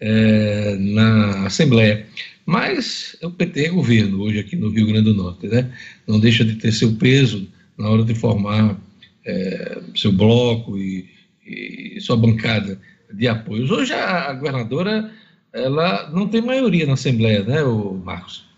[0.00, 2.06] é, na Assembleia.
[2.46, 5.72] Mas o PT é governo hoje aqui no Rio Grande do Norte, né?
[6.06, 7.46] Não deixa de ter seu peso
[7.78, 8.76] na hora de formar
[9.24, 11.08] é, seu bloco e,
[11.46, 12.80] e, sua bancada
[13.12, 13.70] de apoios.
[13.70, 15.12] Hoje a, governadora
[15.52, 18.48] ela não tem maioria na Assembleia, né, o Marcos?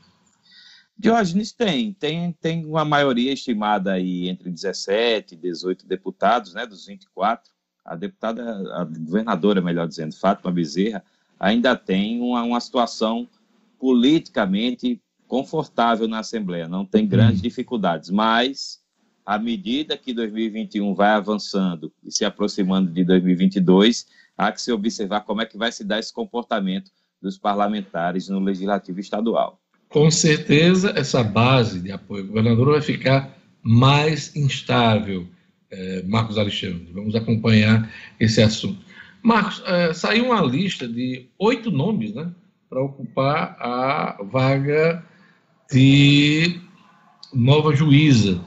[0.98, 6.86] Diógenes tem, tem, tem uma maioria estimada aí entre 17 e 18 deputados, né, dos
[6.86, 7.50] 24.
[7.84, 8.42] A deputada,
[8.74, 11.02] a governadora, melhor dizendo, Fátima Bezerra,
[11.42, 13.28] ainda tem uma, uma situação
[13.76, 17.42] politicamente confortável na Assembleia, não tem grandes uhum.
[17.42, 18.80] dificuldades, mas
[19.26, 24.06] à medida que 2021 vai avançando e se aproximando de 2022,
[24.38, 28.38] há que se observar como é que vai se dar esse comportamento dos parlamentares no
[28.38, 29.60] legislativo estadual.
[29.88, 35.26] Com certeza, essa base de apoio governador vai ficar mais instável,
[35.70, 36.88] eh, Marcos Alexandre.
[36.92, 38.91] Vamos acompanhar esse assunto.
[39.22, 42.32] Marcos, é, saiu uma lista de oito nomes, né,
[42.68, 45.04] para ocupar a vaga
[45.70, 46.60] de
[47.32, 48.42] nova juíza,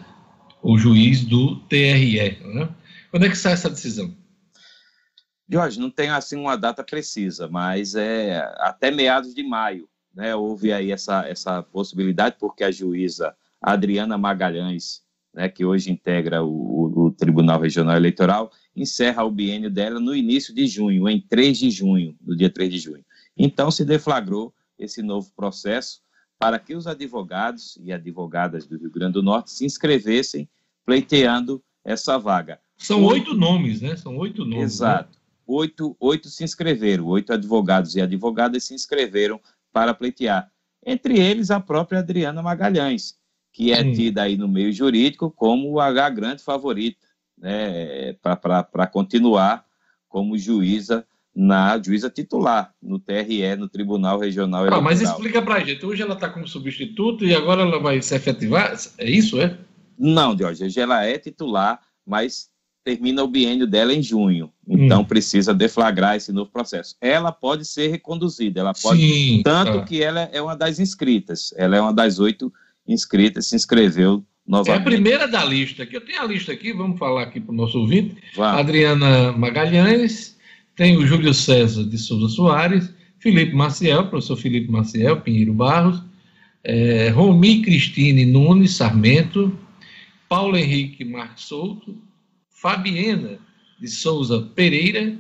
[0.62, 2.40] ou juiz do TRE.
[2.44, 2.70] Né?
[3.10, 4.14] Quando é que sai essa decisão?
[5.48, 10.36] Jorge, não tem assim uma data precisa, mas é até meados de maio, né?
[10.36, 17.06] Houve aí essa, essa possibilidade, porque a juíza Adriana Magalhães, né, que hoje integra o,
[17.06, 21.70] o Tribunal Regional Eleitoral, encerra o biênio dela no início de junho, em 3 de
[21.70, 23.06] junho, no dia 3 de junho.
[23.38, 26.02] Então se deflagrou esse novo processo
[26.38, 30.50] para que os advogados e advogadas do Rio Grande do Norte se inscrevessem
[30.86, 32.60] pleiteando essa vaga.
[32.78, 33.96] São oito, oito nomes, né?
[33.96, 34.58] São oito nomes.
[34.58, 34.64] Né?
[34.64, 35.18] Exato.
[35.18, 35.24] Né?
[35.48, 39.40] Oito, oito se inscreveram, oito advogados e advogadas se inscreveram
[39.72, 40.52] para pleitear.
[40.86, 43.18] Entre eles, a própria Adriana Magalhães,
[43.54, 47.05] que é tida aí no meio jurídico como a grande favorita
[47.38, 49.66] né, para continuar
[50.08, 51.06] como juíza
[51.36, 54.82] na juíza titular no TRE, no Tribunal Regional Eleitoral.
[54.82, 58.16] Mas explica para a gente, hoje ela está como substituto e agora ela vai se
[58.16, 58.74] efetivar?
[58.98, 59.58] É isso, é?
[60.00, 62.50] Não, hoje ela é titular, mas
[62.86, 65.06] termina o biênio dela em junho, então hum.
[65.06, 66.96] precisa deflagrar esse novo processo.
[67.02, 69.84] Ela pode ser reconduzida, ela pode, Sim, tanto tá.
[69.84, 72.54] que ela é uma das inscritas, ela é uma das oito
[72.88, 74.78] inscritas, se inscreveu novamente.
[74.78, 77.52] É a primeira da lista, aqui eu tenho a lista aqui, vamos falar aqui para
[77.52, 78.16] o nosso ouvinte.
[78.38, 80.38] Adriana Magalhães,
[80.76, 86.02] tem o Júlio César de Souza Soares, Felipe Maciel, professor Felipe Maciel, Pinheiro Barros,
[86.64, 89.58] é, Romi Cristine Nunes Sarmento,
[90.28, 91.96] Paulo Henrique Marques Souto,
[92.50, 93.40] Fabiana
[93.80, 95.16] de Souza Pereira,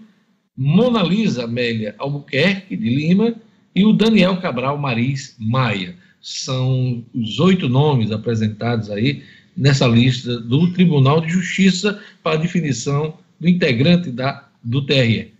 [0.57, 3.36] Mona Lisa Amélia Albuquerque de Lima
[3.76, 5.95] e o Daniel Cabral Maris Maia
[6.26, 9.23] são os oito nomes apresentados aí
[9.55, 15.36] nessa lista do Tribunal de Justiça para definição do integrante da, do TRE.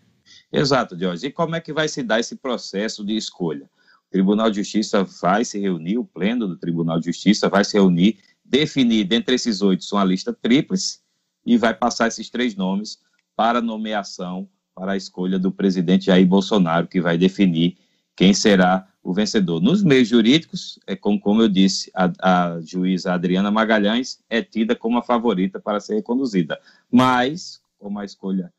[0.53, 1.25] Exato, Jorge.
[1.25, 3.63] E como é que vai se dar esse processo de escolha?
[3.63, 7.73] O Tribunal de Justiça vai se reunir, o pleno do Tribunal de Justiça vai se
[7.73, 10.99] reunir, definir dentre esses oito uma lista tríplice
[11.43, 12.99] e vai passar esses três nomes
[13.36, 17.75] para nomeação para a escolha do presidente Jair Bolsonaro, que vai definir
[18.15, 19.62] quem será o vencedor.
[19.62, 24.76] Nos meios jurídicos, é como, como eu disse, a, a juíza Adriana Magalhães é tida
[24.76, 26.60] como a favorita para ser reconduzida.
[26.91, 28.51] Mas, como a escolha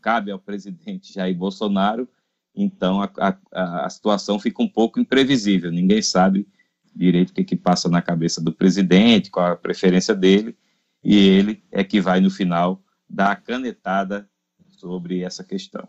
[0.00, 2.08] cabe, ao presidente Jair Bolsonaro,
[2.54, 3.10] então a,
[3.52, 5.72] a, a, situação fica um pouco imprevisível.
[5.72, 6.46] Ninguém sabe
[6.94, 10.56] direito o que, que passa na cabeça do presidente, qual a preferência dele,
[11.02, 14.28] e ele é que vai, no final, dar a canetada
[14.70, 15.88] sobre essa questão.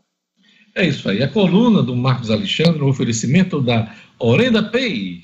[0.76, 1.24] É isso aí.
[1.24, 5.24] A coluna do Marcos Alexandre, o oferecimento da Orenda Pay.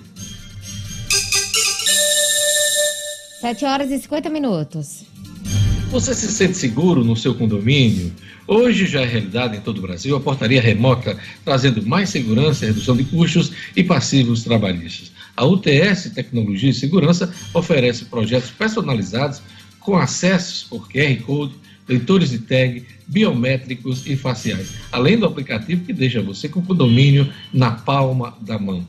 [3.45, 5.05] 7 horas e 50 minutos.
[5.91, 8.11] Você se sente seguro no seu condomínio?
[8.47, 12.97] Hoje já é realidade em todo o Brasil a portaria remota, trazendo mais segurança, redução
[12.97, 15.13] de custos e passivos trabalhistas.
[15.37, 19.43] A UTS Tecnologia e Segurança oferece projetos personalizados
[19.79, 21.53] com acessos por QR Code,
[21.87, 27.31] leitores de tag, biométricos e faciais, além do aplicativo que deixa você com o condomínio
[27.53, 28.89] na palma da mão.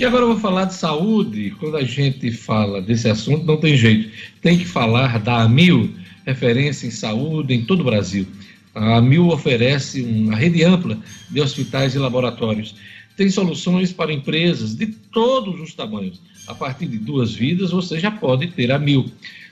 [0.00, 1.54] E agora eu vou falar de saúde.
[1.60, 4.10] Quando a gente fala desse assunto, não tem jeito.
[4.40, 5.92] Tem que falar da AMIL,
[6.24, 8.26] referência em saúde em todo o Brasil.
[8.74, 10.96] A AMIL oferece uma rede ampla
[11.28, 12.76] de hospitais e laboratórios.
[13.14, 16.18] Tem soluções para empresas de todos os tamanhos.
[16.46, 19.04] A partir de duas vidas, você já pode ter a AMIL.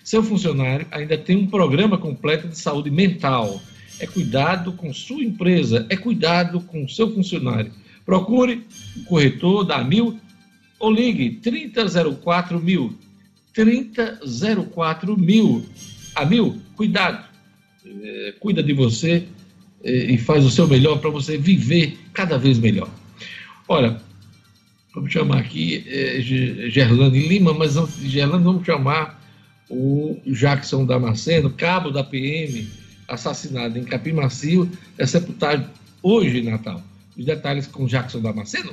[0.02, 3.60] Seu funcionário ainda tem um programa completo de saúde mental.
[4.00, 7.70] É cuidado com sua empresa, é cuidado com seu funcionário.
[8.06, 8.64] Procure
[8.96, 10.18] o corretor da AMIL
[10.78, 12.96] ou ligue 3004 mil.
[13.54, 15.64] 3004 mil.
[16.14, 17.26] A mil, cuidado.
[17.84, 19.26] É, cuida de você
[19.82, 22.88] é, e faz o seu melhor para você viver cada vez melhor.
[23.66, 24.00] Olha,
[24.94, 29.18] vamos chamar aqui é, Gerlane Lima, mas antes de Gerlane, vamos chamar
[29.70, 32.68] o Jackson Damasceno, cabo da PM,
[33.06, 35.68] assassinado em Capim Macio, é sepultado
[36.02, 36.82] hoje em Natal.
[37.16, 38.72] Os detalhes com Jackson Damasceno.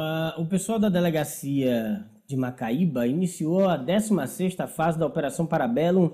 [0.00, 6.12] Uh, o pessoal da delegacia de Macaíba iniciou a 16ª fase da Operação Parabellum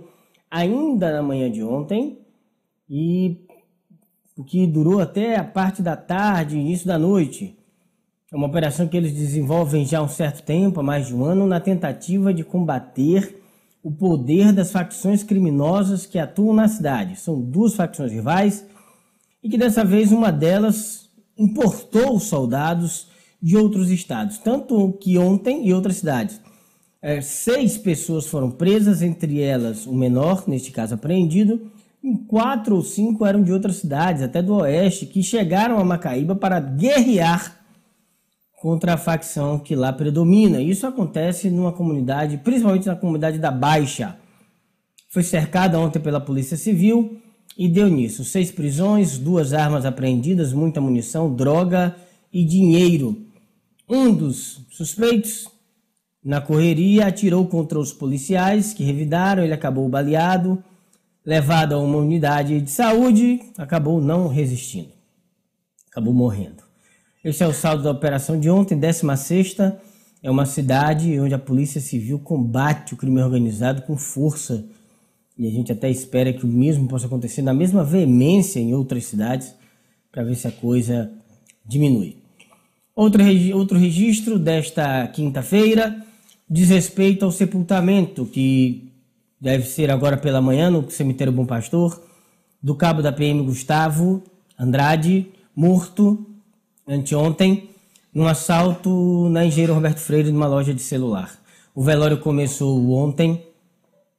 [0.50, 2.18] ainda na manhã de ontem
[2.90, 3.36] e
[4.36, 7.56] o que durou até a parte da tarde, início da noite.
[8.32, 11.24] É uma operação que eles desenvolvem já há um certo tempo, há mais de um
[11.24, 13.40] ano, na tentativa de combater
[13.84, 17.14] o poder das facções criminosas que atuam na cidade.
[17.14, 18.66] São duas facções rivais
[19.40, 21.08] e que dessa vez uma delas
[21.38, 26.40] importou soldados de outros estados, tanto que ontem e outras cidades.
[27.00, 31.70] É, seis pessoas foram presas, entre elas o menor, neste caso apreendido,
[32.02, 36.34] e quatro ou cinco eram de outras cidades, até do oeste, que chegaram a Macaíba
[36.34, 37.64] para guerrear
[38.60, 40.60] contra a facção que lá predomina.
[40.60, 44.16] Isso acontece numa comunidade, principalmente na comunidade da Baixa.
[45.10, 47.20] Foi cercada ontem pela Polícia Civil
[47.56, 48.24] e deu nisso.
[48.24, 51.94] Seis prisões, duas armas apreendidas, muita munição, droga
[52.32, 53.25] e dinheiro.
[53.88, 55.46] Um dos suspeitos,
[56.22, 60.62] na correria, atirou contra os policiais que revidaram, ele acabou baleado,
[61.24, 64.88] levado a uma unidade de saúde, acabou não resistindo,
[65.88, 66.64] acabou morrendo.
[67.22, 69.56] Esse é o saldo da operação de ontem, 16
[70.20, 74.64] É uma cidade onde a Polícia Civil combate o crime organizado com força.
[75.38, 79.04] E a gente até espera que o mesmo possa acontecer na mesma veemência em outras
[79.04, 79.54] cidades,
[80.10, 81.12] para ver se a coisa
[81.64, 82.25] diminui.
[82.96, 83.22] Outro,
[83.54, 86.02] outro registro desta quinta-feira
[86.48, 88.90] diz respeito ao sepultamento que
[89.38, 92.02] deve ser agora pela manhã no cemitério Bom Pastor
[92.62, 94.22] do cabo da PM Gustavo
[94.58, 96.24] Andrade, morto
[96.88, 97.68] anteontem
[98.14, 101.38] num assalto na Engenheiro Roberto Freire numa loja de celular.
[101.74, 103.44] O velório começou ontem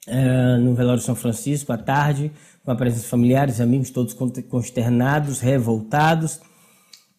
[0.07, 2.31] uh, no velório São Francisco à tarde,
[2.63, 6.39] com a presença de familiares, amigos, todos consternados, revoltados.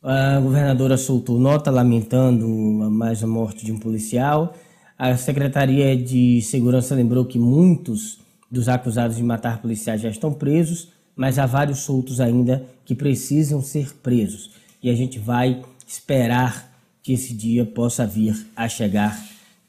[0.02, 4.54] A governadora soltou nota lamentando mais a morte de um policial.
[4.96, 8.18] A Secretaria de Segurança lembrou que muitos
[8.50, 13.60] dos acusados de matar policiais já estão presos, mas há vários soltos ainda que precisam
[13.60, 14.50] ser presos.
[14.82, 16.68] E a gente vai esperar
[17.02, 19.18] que esse dia possa vir a chegar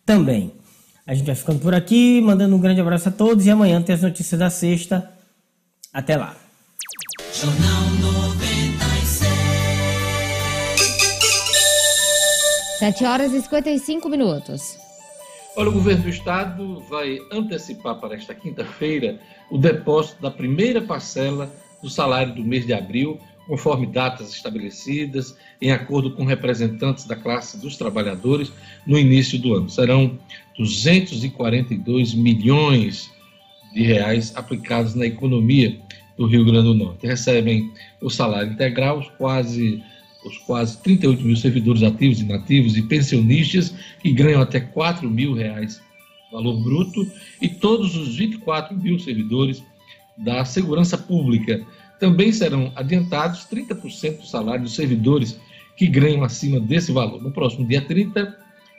[0.05, 0.51] também.
[1.07, 3.95] A gente vai ficando por aqui, mandando um grande abraço a todos e amanhã tem
[3.95, 5.09] as notícias da sexta.
[5.91, 6.35] Até lá.
[12.79, 14.77] 7 horas e 55 minutos.
[15.57, 19.19] Olha, o governo do estado vai antecipar para esta quinta-feira
[19.51, 21.53] o depósito da primeira parcela
[21.83, 27.57] do salário do mês de abril, conforme datas estabelecidas, em acordo com representantes da classe
[27.57, 28.49] dos trabalhadores,
[28.87, 29.69] no início do ano.
[29.69, 30.17] Serão
[30.57, 33.11] 242 milhões
[33.73, 35.77] de reais aplicados na economia
[36.17, 37.05] do Rio Grande do Norte.
[37.05, 39.83] Recebem o salário integral, quase,
[40.29, 45.81] os quase 38 mil servidores ativos, inativos e pensionistas que ganham até 4 mil reais
[46.31, 47.09] valor bruto
[47.41, 49.63] e todos os 24 mil servidores
[50.17, 51.65] da segurança pública.
[51.99, 55.39] Também serão adiantados 30% do salário dos servidores
[55.75, 57.21] que ganham acima desse valor.
[57.21, 58.37] No próximo dia 30,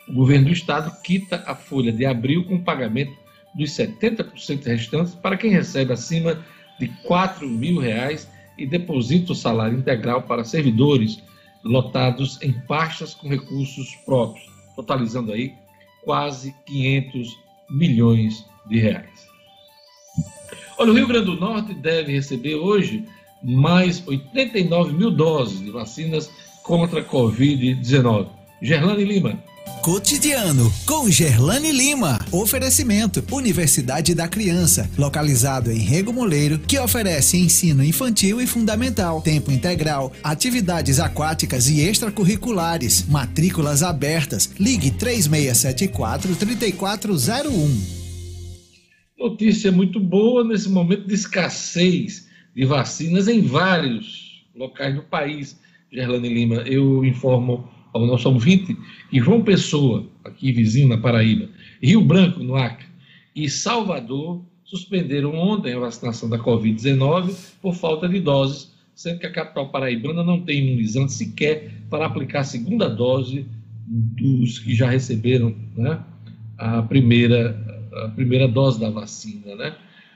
[0.08, 3.12] o governo do estado quita a folha de abril com pagamento
[3.54, 6.38] dos 70% restantes para quem recebe acima
[6.78, 11.22] de 4 mil reais e deposita o salário integral para servidores
[11.64, 15.54] lotados em pastas com recursos próprios, totalizando aí
[16.02, 17.28] quase 500
[17.70, 19.28] milhões de reais.
[20.78, 23.06] Olha, o Rio Grande do Norte deve receber hoje
[23.42, 26.30] mais 89 mil doses de vacinas
[26.62, 28.28] contra a Covid-19.
[28.62, 29.38] Gerlane Lima.
[29.82, 32.18] Cotidiano com Gerlane Lima.
[32.30, 39.50] Oferecimento: Universidade da Criança, localizado em Rego Moleiro, que oferece ensino infantil e fundamental, tempo
[39.50, 44.50] integral, atividades aquáticas e extracurriculares, matrículas abertas.
[44.58, 48.00] Ligue 3674 3401.
[49.18, 55.58] Notícia muito boa nesse momento de escassez de vacinas em vários locais do país.
[55.90, 58.76] Gerlane Lima, eu informo ao nosso ouvinte
[59.10, 61.48] que João Pessoa, aqui vizinho na Paraíba,
[61.82, 62.86] Rio Branco, no Acre,
[63.34, 69.32] e Salvador suspenderam ontem a vacinação da Covid-19 por falta de doses, sendo que a
[69.32, 73.46] capital paraibana não tem imunizante sequer para aplicar a segunda dose
[73.86, 76.00] dos que já receberam né,
[76.56, 79.56] a, primeira, a primeira dose da vacina.
[79.56, 79.74] Né?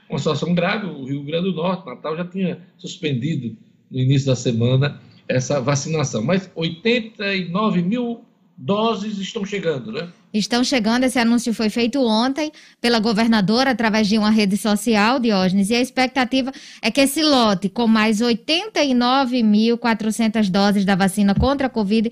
[0.09, 3.57] Uma situação grave, o Rio Grande do Norte, Natal, já tinha suspendido
[3.91, 6.23] no início da semana essa vacinação.
[6.23, 8.23] Mas 89 mil
[8.57, 10.07] doses estão chegando, né?
[10.33, 15.69] Estão chegando, esse anúncio foi feito ontem pela governadora através de uma rede social, Diógenes,
[15.69, 16.51] e a expectativa
[16.81, 22.11] é que esse lote, com mais 89.400 doses da vacina contra a Covid,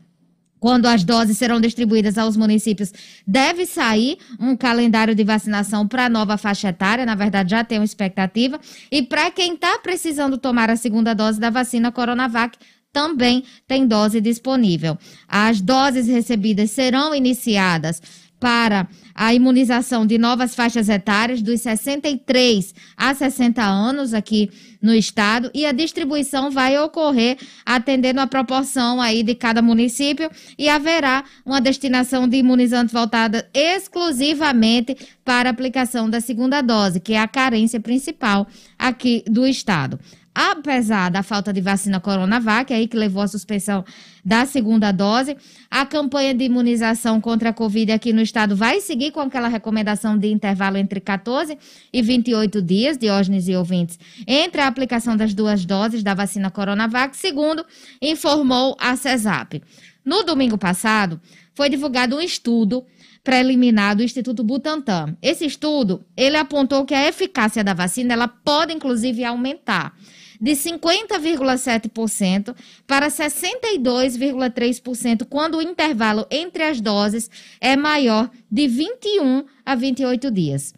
[0.63, 2.93] quando as doses serão distribuídas aos municípios,
[3.27, 7.05] deve sair um calendário de vacinação para a nova faixa etária.
[7.05, 8.61] Na verdade, já tem uma expectativa.
[8.89, 12.57] E para quem está precisando tomar a segunda dose da vacina Coronavac,
[12.93, 14.97] também tem dose disponível.
[15.27, 18.01] As doses recebidas serão iniciadas
[18.43, 24.51] para a imunização de novas faixas etárias dos 63 a 60 anos aqui
[24.83, 30.29] no estado e a distribuição vai ocorrer atendendo a proporção aí de cada município
[30.59, 37.13] e haverá uma destinação de imunizantes voltada exclusivamente para a aplicação da segunda dose, que
[37.13, 40.01] é a carência principal aqui do estado
[40.35, 43.85] apesar da falta de vacina Coronavac, aí que levou à suspensão
[44.25, 45.37] da segunda dose,
[45.71, 50.17] a campanha de imunização contra a Covid aqui no estado vai seguir com aquela recomendação
[50.17, 51.59] de intervalo entre 14
[51.93, 57.17] e 28 dias, Diógenes e ouvintes, entre a aplicação das duas doses da vacina Coronavac,
[57.17, 57.65] segundo
[58.01, 59.63] informou a CESAP.
[60.05, 61.21] No domingo passado,
[61.55, 62.85] foi divulgado um estudo
[63.23, 65.17] preliminar do Instituto Butantan.
[65.23, 69.95] Esse estudo, ele apontou que a eficácia da vacina, ela pode inclusive aumentar
[70.43, 77.31] de 50,7% para 62,3% quando o intervalo entre as doses
[77.61, 80.75] é maior de 21 a 28 dias.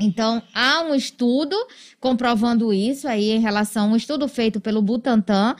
[0.00, 1.54] Então, há um estudo
[2.00, 5.54] comprovando isso aí em relação a um estudo feito pelo Butantan,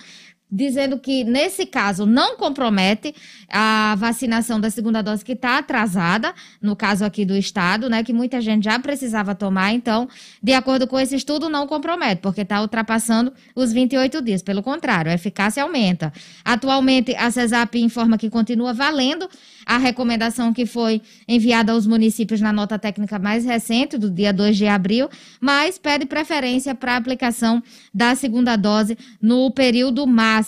[0.55, 3.13] dizendo que, nesse caso, não compromete
[3.49, 6.33] a vacinação da segunda dose que está atrasada,
[6.63, 9.73] no caso aqui do Estado, né, que muita gente já precisava tomar.
[9.73, 10.09] Então,
[10.41, 14.43] de acordo com esse estudo, não compromete, porque está ultrapassando os 28 dias.
[14.43, 16.13] Pelo contrário, a eficácia aumenta.
[16.45, 19.29] Atualmente, a CESAP informa que continua valendo
[19.67, 24.57] a recomendação que foi enviada aos municípios na nota técnica mais recente, do dia 2
[24.57, 25.09] de abril,
[25.41, 30.44] mas pede preferência para a aplicação da segunda dose no período máximo,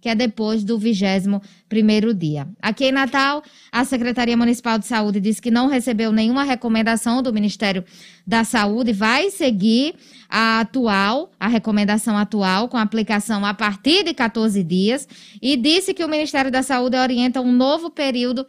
[0.00, 2.46] que é depois do vigésimo primeiro dia.
[2.60, 3.42] Aqui em Natal,
[3.72, 7.84] a Secretaria Municipal de Saúde diz que não recebeu nenhuma recomendação do Ministério
[8.26, 9.94] da Saúde, vai seguir
[10.28, 15.08] a atual, a recomendação atual, com aplicação a partir de 14 dias,
[15.40, 18.46] e disse que o Ministério da Saúde orienta um novo período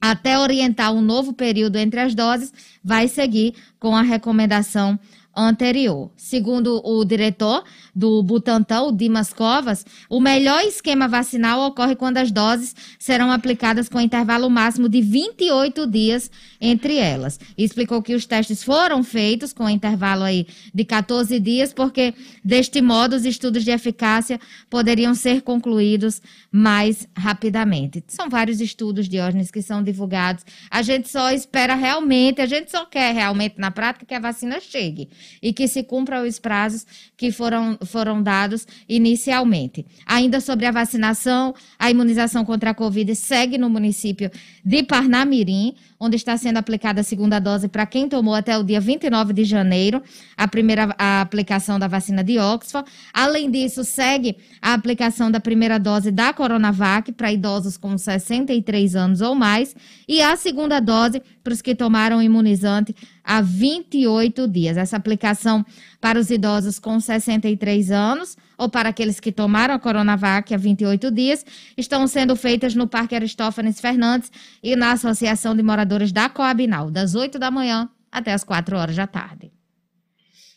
[0.00, 2.52] até orientar um novo período entre as doses,
[2.82, 4.98] vai seguir com a recomendação
[5.34, 6.10] anterior.
[6.16, 7.64] Segundo o diretor
[7.94, 14.00] do Butantan, Dimas Covas, o melhor esquema vacinal ocorre quando as doses serão aplicadas com
[14.00, 17.38] intervalo máximo de 28 dias entre elas.
[17.56, 22.14] Explicou que os testes foram feitos com intervalo aí de 14 dias, porque
[22.44, 26.20] deste modo os estudos de eficácia poderiam ser concluídos
[26.50, 28.02] mais rapidamente.
[28.08, 30.44] São vários estudos, Diógenes, que são divulgados.
[30.70, 34.60] A gente só espera realmente, a gente só quer realmente na prática que a vacina
[34.60, 35.08] chegue
[35.42, 39.86] e que se cumpra os prazos que foram, foram dados inicialmente.
[40.06, 44.30] Ainda sobre a vacinação, a imunização contra a Covid segue no município
[44.64, 48.80] de Parnamirim, onde está sendo aplicada a segunda dose para quem tomou até o dia
[48.80, 50.02] 29 de janeiro
[50.36, 52.90] a primeira a aplicação da vacina de Oxford.
[53.12, 59.20] Além disso, segue a aplicação da primeira dose da Coronavac para idosos com 63 anos
[59.20, 59.74] ou mais
[60.08, 64.76] e a segunda dose para os que tomaram imunizante há 28 dias.
[64.76, 65.64] Essa aplicação
[66.00, 71.10] para os idosos com 63 anos ou para aqueles que tomaram a Coronavac há 28
[71.10, 71.46] dias,
[71.78, 74.30] estão sendo feitas no Parque Aristófanes Fernandes
[74.62, 78.96] e na Associação de Moradores da Coabinal, das 8 da manhã até as 4 horas
[78.96, 79.50] da tarde.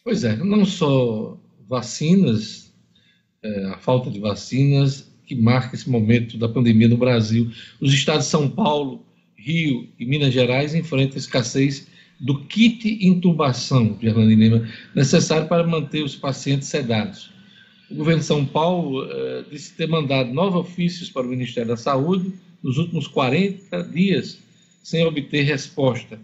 [0.04, 2.74] Pois é, não só vacinas,
[3.42, 7.50] é, a falta de vacinas que marca esse momento da pandemia no Brasil.
[7.80, 9.06] Os estados de São Paulo,
[9.44, 11.88] Rio e Minas Gerais enfrentam escassez
[12.20, 17.34] do kit intubação, Gerlane Lima, necessário para manter os pacientes sedados
[17.94, 21.78] o governo de São Paulo uh, disse ter mandado nove ofícios para o Ministério da
[21.78, 22.34] Saúde
[22.64, 24.40] nos últimos 40 dias,
[24.82, 26.20] sem obter resposta.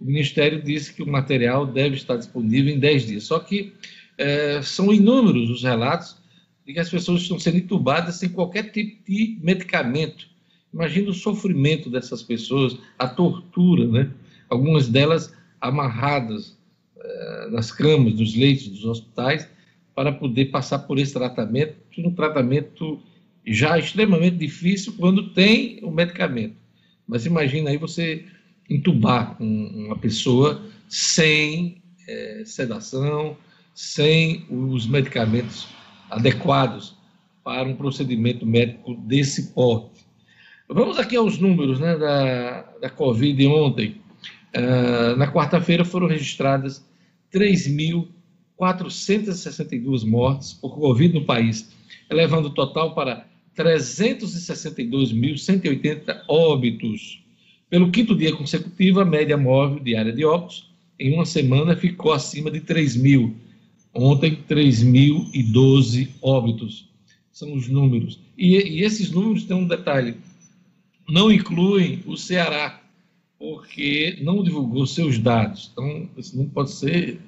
[0.00, 3.24] O Ministério disse que o material deve estar disponível em 10 dias.
[3.24, 3.72] Só que
[4.20, 6.16] uh, são inúmeros os relatos
[6.64, 10.28] de que as pessoas estão sendo entubadas sem qualquer tipo de medicamento.
[10.72, 14.10] Imagina o sofrimento dessas pessoas, a tortura, né?
[14.48, 16.56] Algumas delas amarradas
[16.96, 19.48] uh, nas camas, nos leitos dos hospitais,
[19.94, 23.00] para poder passar por esse tratamento, um tratamento
[23.46, 26.54] já extremamente difícil quando tem o medicamento.
[27.06, 28.24] Mas imagina aí você
[28.68, 33.36] entubar uma pessoa sem é, sedação,
[33.74, 35.68] sem os medicamentos
[36.08, 36.96] adequados
[37.42, 39.99] para um procedimento médico desse porte.
[40.72, 43.96] Vamos aqui aos números né, da, da Covid ontem.
[44.54, 46.88] Uh, na quarta-feira foram registradas
[47.32, 48.06] 3 mil
[48.56, 51.72] 462 mortes por Covid no país,
[52.08, 57.20] elevando o total para 362.180 óbitos.
[57.68, 62.48] Pelo quinto dia consecutivo, a média móvel diária de óbitos em uma semana ficou acima
[62.48, 63.34] de 3 mil.
[63.92, 66.88] Ontem, 3.012 óbitos.
[67.32, 68.20] São os números.
[68.38, 70.14] E, e esses números têm um detalhe:
[71.10, 72.80] não incluem o Ceará,
[73.38, 75.70] porque não divulgou seus dados.
[75.72, 77.20] Então, esse número pode ser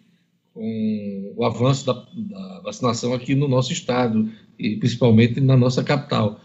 [0.55, 6.41] com o avanço da, da vacinação aqui no nosso estado e principalmente na nossa capital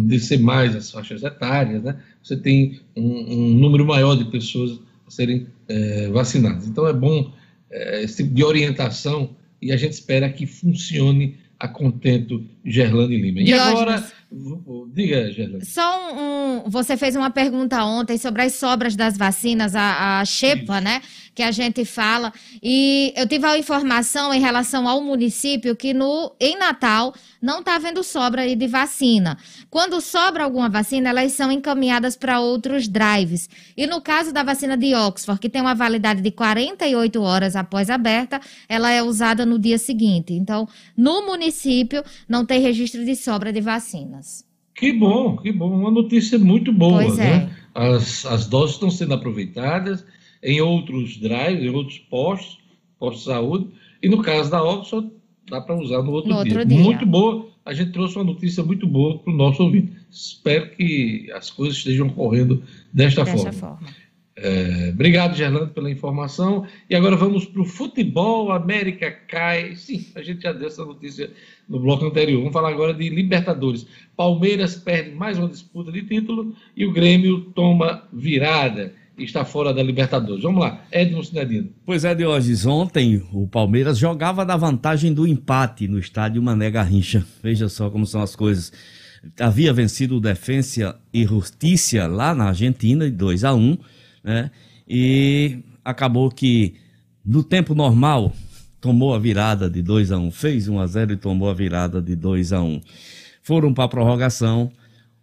[0.00, 5.10] descer mais as faixas etárias, né, você tem um, um número maior de pessoas a
[5.10, 6.66] serem é, vacinadas.
[6.66, 7.32] Então é bom
[7.70, 9.30] é, esse tipo de orientação
[9.60, 13.40] e a gente espera que funcione a contento Gerlane Lima.
[13.40, 14.12] E Diógenes, agora,
[14.92, 15.64] diga, Gerlane.
[15.64, 20.24] Só um, um, você fez uma pergunta ontem sobre as sobras das vacinas, a, a
[20.24, 21.02] Xepa, né?
[21.34, 22.32] Que a gente fala.
[22.62, 27.12] E eu tive a informação em relação ao município que no, em Natal
[27.42, 29.36] não está havendo sobra aí de vacina.
[29.68, 33.50] Quando sobra alguma vacina, elas são encaminhadas para outros drives.
[33.76, 37.90] E no caso da vacina de Oxford, que tem uma validade de 48 horas após
[37.90, 40.32] aberta, ela é usada no dia seguinte.
[40.32, 44.44] Então, no município, não tem registro de sobra de vacinas.
[44.74, 45.70] Que bom, que bom.
[45.70, 47.02] Uma notícia muito boa.
[47.02, 47.50] Pois né?
[47.74, 47.84] é.
[47.94, 50.04] As, as doses estão sendo aproveitadas
[50.42, 52.58] em outros drives, em outros postos,
[52.98, 53.68] postos de saúde.
[54.02, 55.10] E no caso da Oxford,
[55.48, 56.52] dá para usar no outro, No dia.
[56.58, 56.78] outro dia.
[56.80, 57.48] Muito boa.
[57.64, 59.92] A gente trouxe uma notícia muito boa para o nosso ouvinte.
[60.10, 63.52] Espero que as coisas estejam correndo desta, Dessa forma.
[63.52, 63.88] forma.
[64.36, 66.66] É, obrigado, Gerlando, pela informação.
[66.90, 68.50] E agora vamos para o futebol.
[68.50, 69.76] América cai.
[69.76, 71.30] Sim, a gente já deu essa notícia
[71.68, 72.38] no bloco anterior.
[72.38, 73.86] Vamos falar agora de Libertadores.
[74.16, 79.72] Palmeiras perde mais uma disputa de título e o Grêmio toma virada e está fora
[79.72, 80.42] da Libertadores.
[80.42, 81.70] Vamos lá, Edson Cinedino.
[81.86, 87.24] Pois é, Diógenes, ontem o Palmeiras jogava da vantagem do empate no estádio Mané Garrincha.
[87.40, 88.72] Veja só como são as coisas.
[89.38, 93.78] Havia vencido o Defensa e Justiça lá na Argentina, de 2 a 1
[94.24, 94.50] né?
[94.88, 96.74] E acabou que
[97.24, 98.32] no tempo normal
[98.80, 102.02] tomou a virada de 2 a 1 fez 1 a 0 e tomou a virada
[102.02, 102.80] de 2 a 1
[103.44, 104.72] foram para a prorrogação.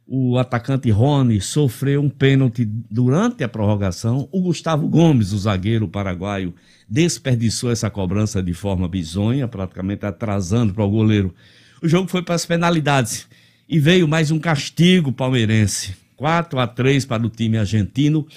[0.07, 4.29] O atacante Rony sofreu um pênalti durante a prorrogação.
[4.31, 6.53] O Gustavo Gomes, o zagueiro paraguaio,
[6.87, 11.33] desperdiçou essa cobrança de forma bizonha, praticamente atrasando para o goleiro.
[11.81, 13.27] O jogo foi para as penalidades
[13.67, 15.95] e veio mais um castigo palmeirense.
[16.15, 18.27] 4 a 3 para o time argentino.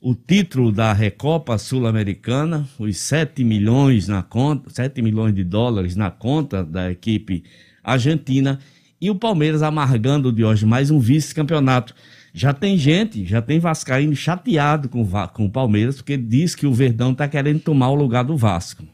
[0.00, 6.08] O título da Recopa Sul-Americana, os 7 milhões na conta, 7 milhões de dólares na
[6.08, 7.42] conta da equipe
[7.82, 8.60] argentina
[9.00, 11.96] e o Palmeiras amargando de hoje mais um vice-campeonato.
[12.32, 16.72] Já tem gente, já tem Vascaíno chateado com, com o Palmeiras, porque diz que o
[16.72, 18.84] Verdão está querendo tomar o lugar do Vasco.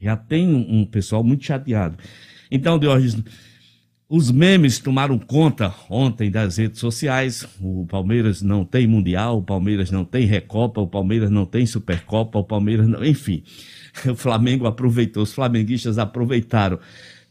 [0.00, 1.96] Já tem um, um pessoal muito chateado.
[2.48, 3.16] Então, Diógenes,
[4.08, 7.46] os memes tomaram conta ontem das redes sociais.
[7.60, 12.38] O Palmeiras não tem Mundial, o Palmeiras não tem Recopa, o Palmeiras não tem Supercopa,
[12.38, 13.04] o Palmeiras não.
[13.04, 13.42] Enfim,
[14.08, 16.78] o Flamengo aproveitou, os flamenguistas aproveitaram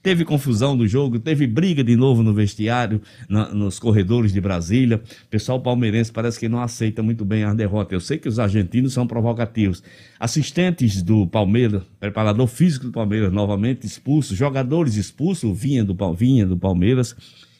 [0.05, 5.01] Teve confusão no jogo, teve briga de novo no vestiário, na, nos corredores de Brasília.
[5.25, 7.95] O pessoal palmeirense parece que não aceita muito bem a derrota.
[7.95, 9.81] Eu sei que os argentinos são provocativos.
[10.19, 16.55] Assistentes do Palmeiras, preparador físico do Palmeiras novamente expulso, jogadores expulsos, vinha do, vinha do
[16.55, 17.15] Palmeiras.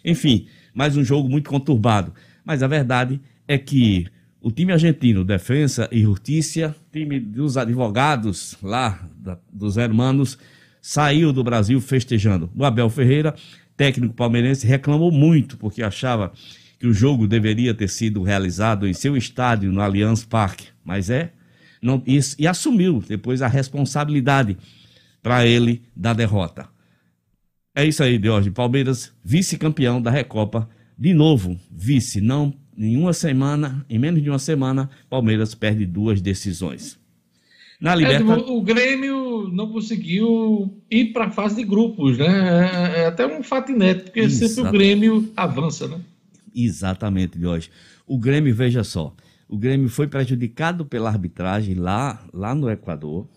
[0.06, 2.14] Enfim, mais um jogo muito conturbado.
[2.46, 4.06] Mas a verdade é que
[4.40, 10.38] o time argentino, Defensa e Justiça, time dos advogados lá da, dos hermanos,
[10.88, 12.48] saiu do Brasil festejando.
[12.56, 13.34] O Abel Ferreira,
[13.76, 16.32] técnico palmeirense, reclamou muito porque achava
[16.80, 20.68] que o jogo deveria ter sido realizado em seu estádio, no Allianz Parque.
[20.84, 21.32] Mas é,
[21.82, 24.60] não, e, e assumiu depois a responsabilidade
[25.24, 26.70] para ele da derrota.
[27.74, 28.48] É isso aí, Deus.
[28.50, 30.70] Palmeiras, vice-campeão da Recopa.
[30.96, 32.22] De novo, vice.
[32.22, 37.04] Não, em uma semana, em menos de uma semana, Palmeiras perde duas decisões.
[37.86, 38.48] Na Libertadores.
[38.48, 42.26] É, o Grêmio não conseguiu ir para a fase de grupos, né?
[42.26, 46.00] É, é até um fato inédito, porque sempre o Grêmio avança, né?
[46.56, 47.70] Exatamente, Jorge.
[48.08, 49.14] O Grêmio, veja só,
[49.48, 53.28] o Grêmio foi prejudicado pela arbitragem lá, lá no Equador.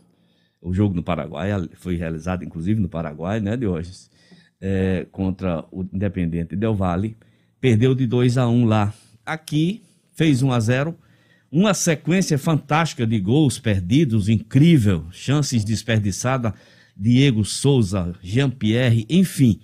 [0.62, 4.10] O jogo no Paraguai foi realizado, inclusive, no Paraguai, né, Diógenes?
[4.58, 7.18] É, contra o Independente Del Valle.
[7.60, 8.94] Perdeu de 2 a 1 um lá.
[9.26, 9.82] Aqui,
[10.14, 10.96] fez 1 a 0
[11.50, 16.52] uma sequência fantástica de gols perdidos, incrível, chances desperdiçadas,
[16.96, 19.60] Diego Souza, Jean-Pierre, enfim.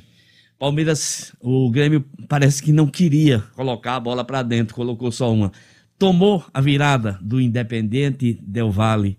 [0.58, 5.52] Palmeiras, o Grêmio parece que não queria colocar a bola para dentro, colocou só uma.
[5.98, 9.18] Tomou a virada do Independente Del Valle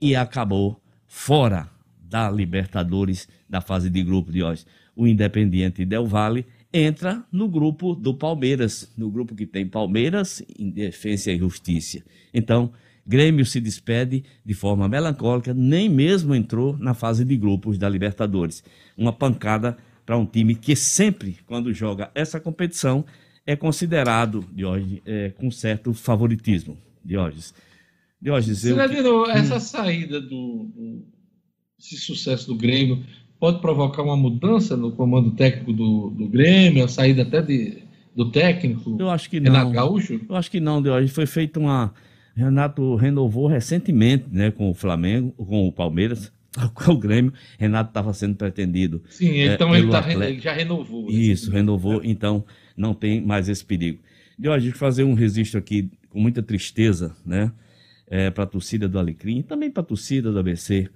[0.00, 4.64] e acabou fora da Libertadores da fase de grupo de hoje.
[4.94, 11.30] O Independente Del Valle entra no grupo do Palmeiras, no grupo que tem Palmeiras, Defesa
[11.30, 12.02] e Justiça.
[12.34, 12.72] Então,
[13.06, 18.64] Grêmio se despede de forma melancólica, nem mesmo entrou na fase de grupos da Libertadores.
[18.96, 23.04] Uma pancada para um time que sempre, quando joga essa competição,
[23.46, 26.76] é considerado, Diógenes, é, com certo favoritismo.
[27.04, 27.54] Diógenes.
[28.20, 28.74] Diógenes, eu...
[28.74, 29.60] Cidadino, essa hum.
[29.60, 31.06] saída do, do
[31.78, 33.04] esse sucesso do Grêmio
[33.44, 37.76] pode provocar uma mudança no comando técnico do, do Grêmio, a saída até de,
[38.16, 38.96] do técnico?
[38.98, 39.52] Eu acho que não.
[39.52, 40.18] Renato Gaúcho?
[40.26, 41.10] Eu acho que não, Deus.
[41.10, 41.92] Foi feita uma.
[42.34, 46.32] Renato renovou recentemente né, com o Flamengo, com o Palmeiras,
[46.72, 47.34] com o Grêmio.
[47.58, 49.02] Renato estava sendo pretendido.
[49.10, 51.10] Sim, é, então ele, tá, ele, já renovou.
[51.10, 52.06] Isso, renovou, é.
[52.06, 53.98] então não tem mais esse perigo.
[54.38, 57.52] Deu a gente fazer um registro aqui com muita tristeza, né?
[58.06, 60.88] É, para a torcida do Alecrim e também para a torcida do ABC.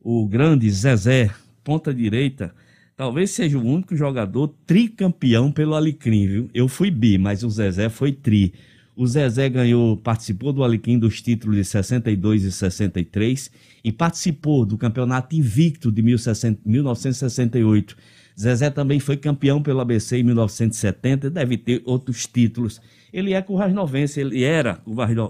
[0.00, 1.30] O grande Zezé
[1.64, 2.54] ponta direita,
[2.96, 6.50] talvez seja o único jogador tricampeão pelo Alecrim, viu?
[6.52, 8.52] Eu fui bi, mas o Zezé foi tri.
[8.94, 13.50] O Zezé ganhou, participou do Alecrim dos títulos de 62 e 63
[13.82, 17.96] e participou do campeonato invicto de 1968.
[18.38, 22.80] Zezé também foi campeão pelo ABC em 1970, deve ter outros títulos
[23.12, 24.76] ele é currasnovense, ele era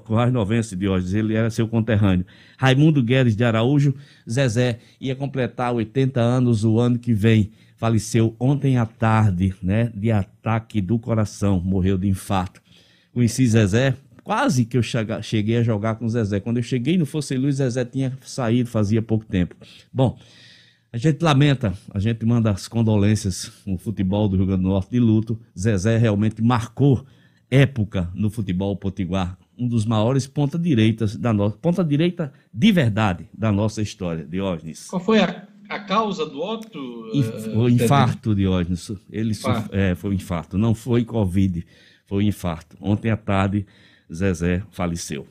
[0.04, 2.24] currasnovense de hoje, ele era seu conterrâneo.
[2.56, 3.94] Raimundo Guedes de Araújo,
[4.28, 7.50] Zezé, ia completar 80 anos o ano que vem.
[7.76, 12.62] Faleceu ontem à tarde, né, de ataque do coração, morreu de infarto.
[13.12, 14.82] Conheci Zezé, quase que eu
[15.20, 16.38] cheguei a jogar com Zezé.
[16.38, 19.56] Quando eu cheguei no Fosse Luz, Zezé tinha saído fazia pouco tempo.
[19.92, 20.16] Bom,
[20.93, 24.90] a gente lamenta, a gente manda as condolências no futebol do Rio Grande do Norte
[24.90, 25.40] de luto.
[25.59, 27.06] Zezé realmente marcou
[27.51, 33.51] época no futebol potiguar, um dos maiores ponta-direitas da nossa ponta direita de verdade da
[33.51, 34.86] nossa história, Diógenes.
[34.86, 36.78] Qual foi a, a causa do óbito?
[36.78, 38.93] Uh, o infarto, Diógenes.
[39.10, 39.74] Ele infarto.
[39.74, 41.64] é, foi um infarto, não foi Covid,
[42.05, 42.77] foi um infarto.
[42.78, 43.64] Ontem à tarde,
[44.12, 45.27] Zezé faleceu.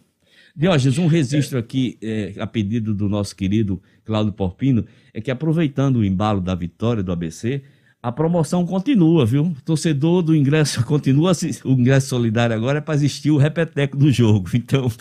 [0.56, 5.98] Diógenes, um registro aqui é, a pedido do nosso querido Cláudio Porpino é que aproveitando
[5.98, 7.62] o embalo da vitória do ABC,
[8.04, 9.44] a promoção continua, viu?
[9.44, 11.34] O torcedor do ingresso continua,
[11.64, 14.50] o ingresso solidário agora é para assistir o repeteco do jogo.
[14.62, 14.92] Então,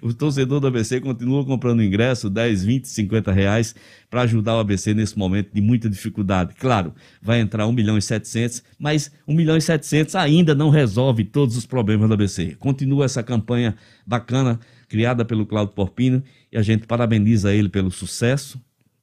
[0.00, 3.74] o torcedor do ABC continua comprando ingresso, 10, 20, 50 reais,
[4.08, 6.54] para ajudar o ABC nesse momento de muita dificuldade.
[6.58, 11.24] Claro, vai entrar 1 milhão e 700, mas 1 milhão e 700 ainda não resolve
[11.24, 12.56] todos os problemas do ABC.
[12.58, 13.74] Continua essa campanha
[14.06, 14.58] bacana,
[14.88, 18.60] criada pelo Cláudio Porpino, e a gente parabeniza ele pelo sucesso.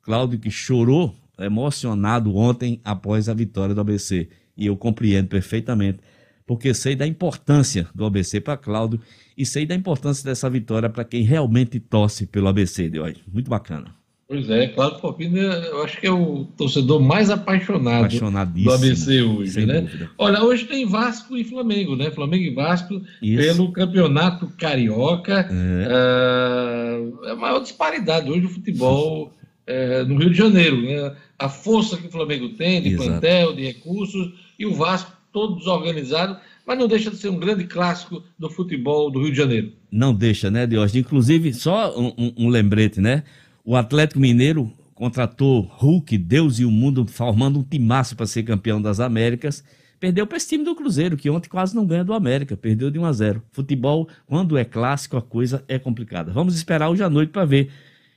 [0.09, 4.27] Cláudio que chorou emocionado ontem após a vitória do ABC.
[4.57, 5.99] E eu compreendo perfeitamente,
[6.47, 8.99] porque sei da importância do ABC para Cláudio
[9.37, 13.21] e sei da importância dessa vitória para quem realmente torce pelo ABC de hoje.
[13.31, 13.93] Muito bacana.
[14.27, 14.99] Pois é, Cláudio
[15.37, 18.09] eu acho que é o torcedor mais apaixonado
[18.51, 19.81] do ABC hoje, né?
[19.81, 20.09] Dúvida.
[20.17, 22.09] Olha, hoje tem Vasco e Flamengo, né?
[22.09, 23.43] Flamengo e Vasco Isso.
[23.43, 25.47] pelo Campeonato Carioca.
[25.51, 25.87] É.
[25.87, 29.31] Uh, é a maior disparidade hoje do futebol
[29.69, 31.15] é, no Rio de Janeiro, né?
[31.37, 33.07] A força que o Flamengo tem de Exato.
[33.07, 37.65] plantel, de recursos, e o Vasco todo desorganizado, mas não deixa de ser um grande
[37.65, 39.71] clássico do futebol do Rio de Janeiro.
[39.91, 41.05] Não deixa, né, Diógenes?
[41.05, 43.23] Inclusive, só um, um, um lembrete, né?
[43.63, 48.81] O Atlético Mineiro contratou Hulk, Deus e o mundo, formando um timaço para ser campeão
[48.81, 49.63] das Américas.
[49.99, 52.97] Perdeu para esse time do Cruzeiro, que ontem quase não ganha do América, perdeu de
[52.97, 53.43] 1 a 0.
[53.51, 56.31] Futebol, quando é clássico, a coisa é complicada.
[56.31, 57.69] Vamos esperar hoje à noite para ver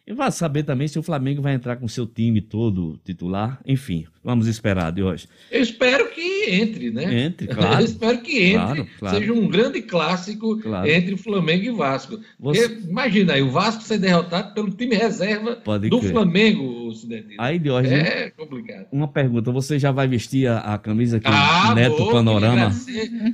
[0.05, 3.61] e vai saber também se o Flamengo vai entrar com seu time todo titular.
[3.65, 5.29] Enfim, vamos esperar de hoje.
[5.49, 7.23] Eu espero que entre, né?
[7.27, 7.81] Entre, claro.
[7.81, 8.57] Eu espero que entre.
[8.57, 9.19] Claro, claro.
[9.19, 10.89] Seja um grande clássico claro.
[10.89, 12.19] entre Flamengo e Vasco.
[12.41, 12.81] Você...
[12.83, 16.11] imagina aí, o Vasco ser derrotado pelo time reserva Pode do crer.
[16.11, 17.35] Flamengo, Cidadino.
[17.39, 17.93] Aí, de hoje.
[17.93, 18.87] É complicado.
[18.93, 21.27] Uma pergunta: você já vai vestir a, a camisa aqui?
[21.29, 22.75] Ah, Neto vou, Panorama?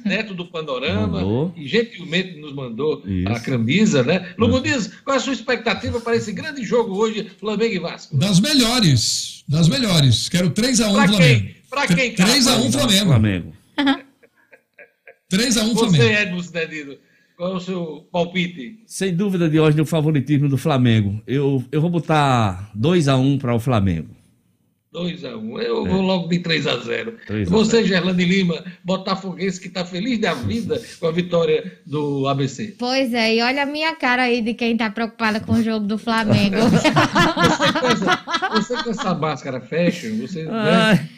[0.04, 1.06] Neto do Panorama.
[1.06, 1.52] Mandou.
[1.56, 3.28] E gentilmente nos mandou Isso.
[3.32, 4.34] a camisa, né?
[4.38, 8.16] Lugo Dias, qual é a sua expectativa para esse grande jogo hoje, Flamengo e Vasco.
[8.16, 9.44] Das melhores.
[9.48, 10.28] Das melhores.
[10.28, 11.16] Quero 3x1 Flamengo.
[11.16, 11.56] Quem?
[11.70, 12.30] Pra quem, cara?
[12.30, 13.06] 3x1 Flamengo.
[13.06, 13.52] Flamengo.
[15.32, 15.96] 3x1 Flamengo.
[15.96, 16.96] Você, Edmo Cidadino,
[17.38, 18.80] qual é o seu palpite?
[18.84, 21.22] Sem dúvida de hoje, o favoritismo do Flamengo.
[21.24, 24.08] Eu, eu vou botar 2x1 para o Flamengo.
[24.92, 25.36] 2x1.
[25.36, 25.60] Um.
[25.60, 25.88] Eu é.
[25.88, 27.46] vou logo de 3x0.
[27.46, 32.74] Você, Gerlane Lima, Botafoguense, que está feliz da vida com a vitória do ABC.
[32.76, 35.86] Pois é, e olha a minha cara aí de quem está preocupada com o jogo
[35.86, 36.56] do Flamengo.
[36.66, 36.90] você,
[37.80, 40.42] com essa, você com essa máscara fashion, você.
[40.44, 41.08] Né?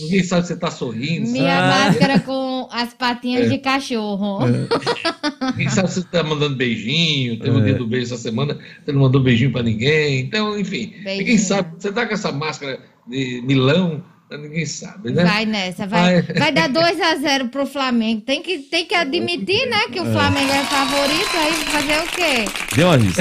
[0.00, 1.30] Ninguém sabe se você está sorrindo.
[1.30, 3.48] Minha máscara com as patinhas é.
[3.50, 4.38] de cachorro.
[4.46, 5.50] É.
[5.52, 7.38] Ninguém sabe se você está mandando beijinho.
[7.38, 7.62] Teve é.
[7.62, 10.20] dia do beijo essa semana, você não mandou beijinho para ninguém.
[10.20, 11.18] Então, enfim, beijinho.
[11.18, 11.70] ninguém sabe.
[11.78, 15.24] Você está com essa máscara de Milão, ninguém sabe, né?
[15.24, 18.22] Vai nessa, vai, vai dar 2 a 0 pro Flamengo.
[18.22, 20.12] Tem que, tem que admitir, né, que o é.
[20.12, 22.74] Flamengo é favorito, aí fazer o quê?
[22.74, 23.16] Diógenes.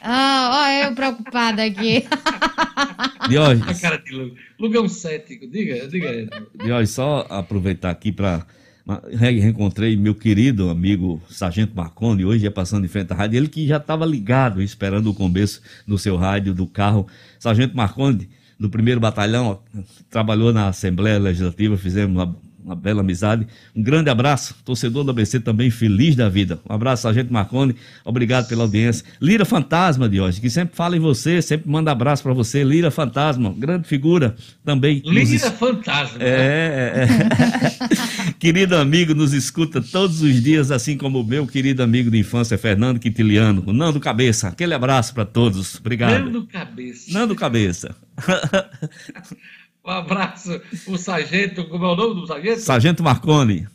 [0.00, 2.04] Ah, ó, eu preocupada aqui.
[3.28, 3.68] Diógenes.
[3.68, 4.34] A cara de.
[4.58, 6.28] Luga é cético, diga, diga.
[6.54, 8.46] Diógenes, só aproveitar aqui para
[9.12, 13.66] reencontrei meu querido amigo Sargento Marconi, hoje é passando em frente à rádio, ele que
[13.66, 17.06] já estava ligado, esperando o começo do seu rádio, do carro.
[17.38, 19.60] Sargento Marconi, do primeiro batalhão,
[20.08, 22.28] trabalhou na Assembleia Legislativa, fizemos
[22.68, 23.46] uma, bela amizade.
[23.74, 26.60] Um grande abraço, torcedor do ABC também feliz da vida.
[26.68, 27.74] Um abraço, Sargento Marconi,
[28.04, 29.04] obrigado pela audiência.
[29.20, 32.62] Lira Fantasma de hoje, que sempre fala em você, sempre manda abraço para você.
[32.62, 35.02] Lira Fantasma, grande figura também.
[35.04, 35.42] Lira nos...
[35.58, 36.18] Fantasma.
[36.20, 38.32] É, é, é.
[38.38, 42.58] querido amigo, nos escuta todos os dias, assim como o meu querido amigo de infância,
[42.58, 44.48] Fernando Quintiliano, o Nando Cabeça.
[44.48, 45.76] Aquele abraço para todos.
[45.76, 46.24] Obrigado.
[46.24, 47.12] Nando Cabeça.
[47.12, 47.96] Nando Cabeça.
[49.88, 52.60] um abraço, o sargento, como é o nome do sargento?
[52.60, 53.66] Sargento Marconi.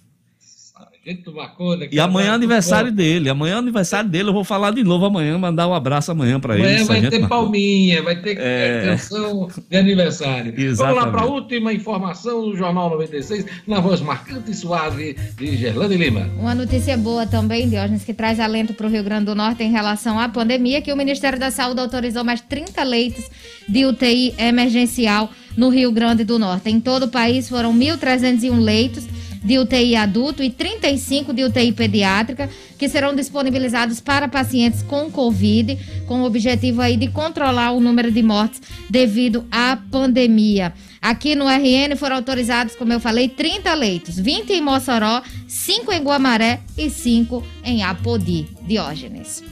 [1.92, 2.96] E amanhã é aniversário bom.
[2.96, 3.30] dele.
[3.30, 4.30] Amanhã é aniversário dele.
[4.30, 6.64] Eu vou falar de novo amanhã, mandar um abraço amanhã para ele.
[6.64, 7.28] Amanhã vai ter Marconi.
[7.28, 8.84] palminha, vai ter é...
[8.86, 10.54] canção de aniversário.
[10.58, 10.76] Exatamente.
[10.94, 15.58] Vamos lá para a última informação do Jornal 96, na voz marcante e suave de
[15.58, 16.30] Gerlane Lima.
[16.40, 19.72] Uma notícia boa também, Diógenes, que traz alento para o Rio Grande do Norte em
[19.72, 23.30] relação à pandemia, que o Ministério da Saúde autorizou mais 30 leitos
[23.68, 26.70] de UTI emergencial no Rio Grande do Norte.
[26.70, 29.06] Em todo o país foram 1.301 leitos
[29.44, 35.78] de UTI adulto e 35 de UTI pediátrica, que serão disponibilizados para pacientes com Covid,
[36.07, 40.74] com o objetivo aí de controlar o número de mortes devido à pandemia.
[41.02, 46.02] Aqui no RN foram autorizados, como eu falei, 30 leitos, 20 em Mossoró, 5 em
[46.02, 48.48] Guamaré e 5 em Apodi.
[48.65, 49.44] Diógenes.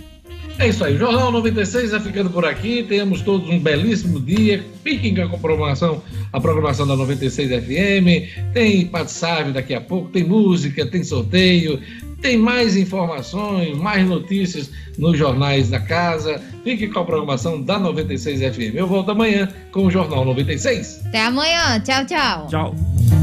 [0.61, 2.83] É isso aí, o Jornal 96 vai ficando por aqui.
[2.83, 4.63] Tenhamos todos um belíssimo dia.
[4.83, 8.53] Fiquem com a programação, a programação da 96 FM.
[8.53, 11.81] Tem Patsávio daqui a pouco, tem música, tem sorteio,
[12.21, 14.69] tem mais informações, mais notícias
[14.99, 16.39] nos jornais da casa.
[16.63, 18.75] Fique com a programação da 96 FM.
[18.75, 21.07] Eu volto amanhã com o Jornal 96.
[21.07, 21.79] Até amanhã.
[21.79, 22.47] Tchau, tchau.
[22.47, 23.20] Tchau.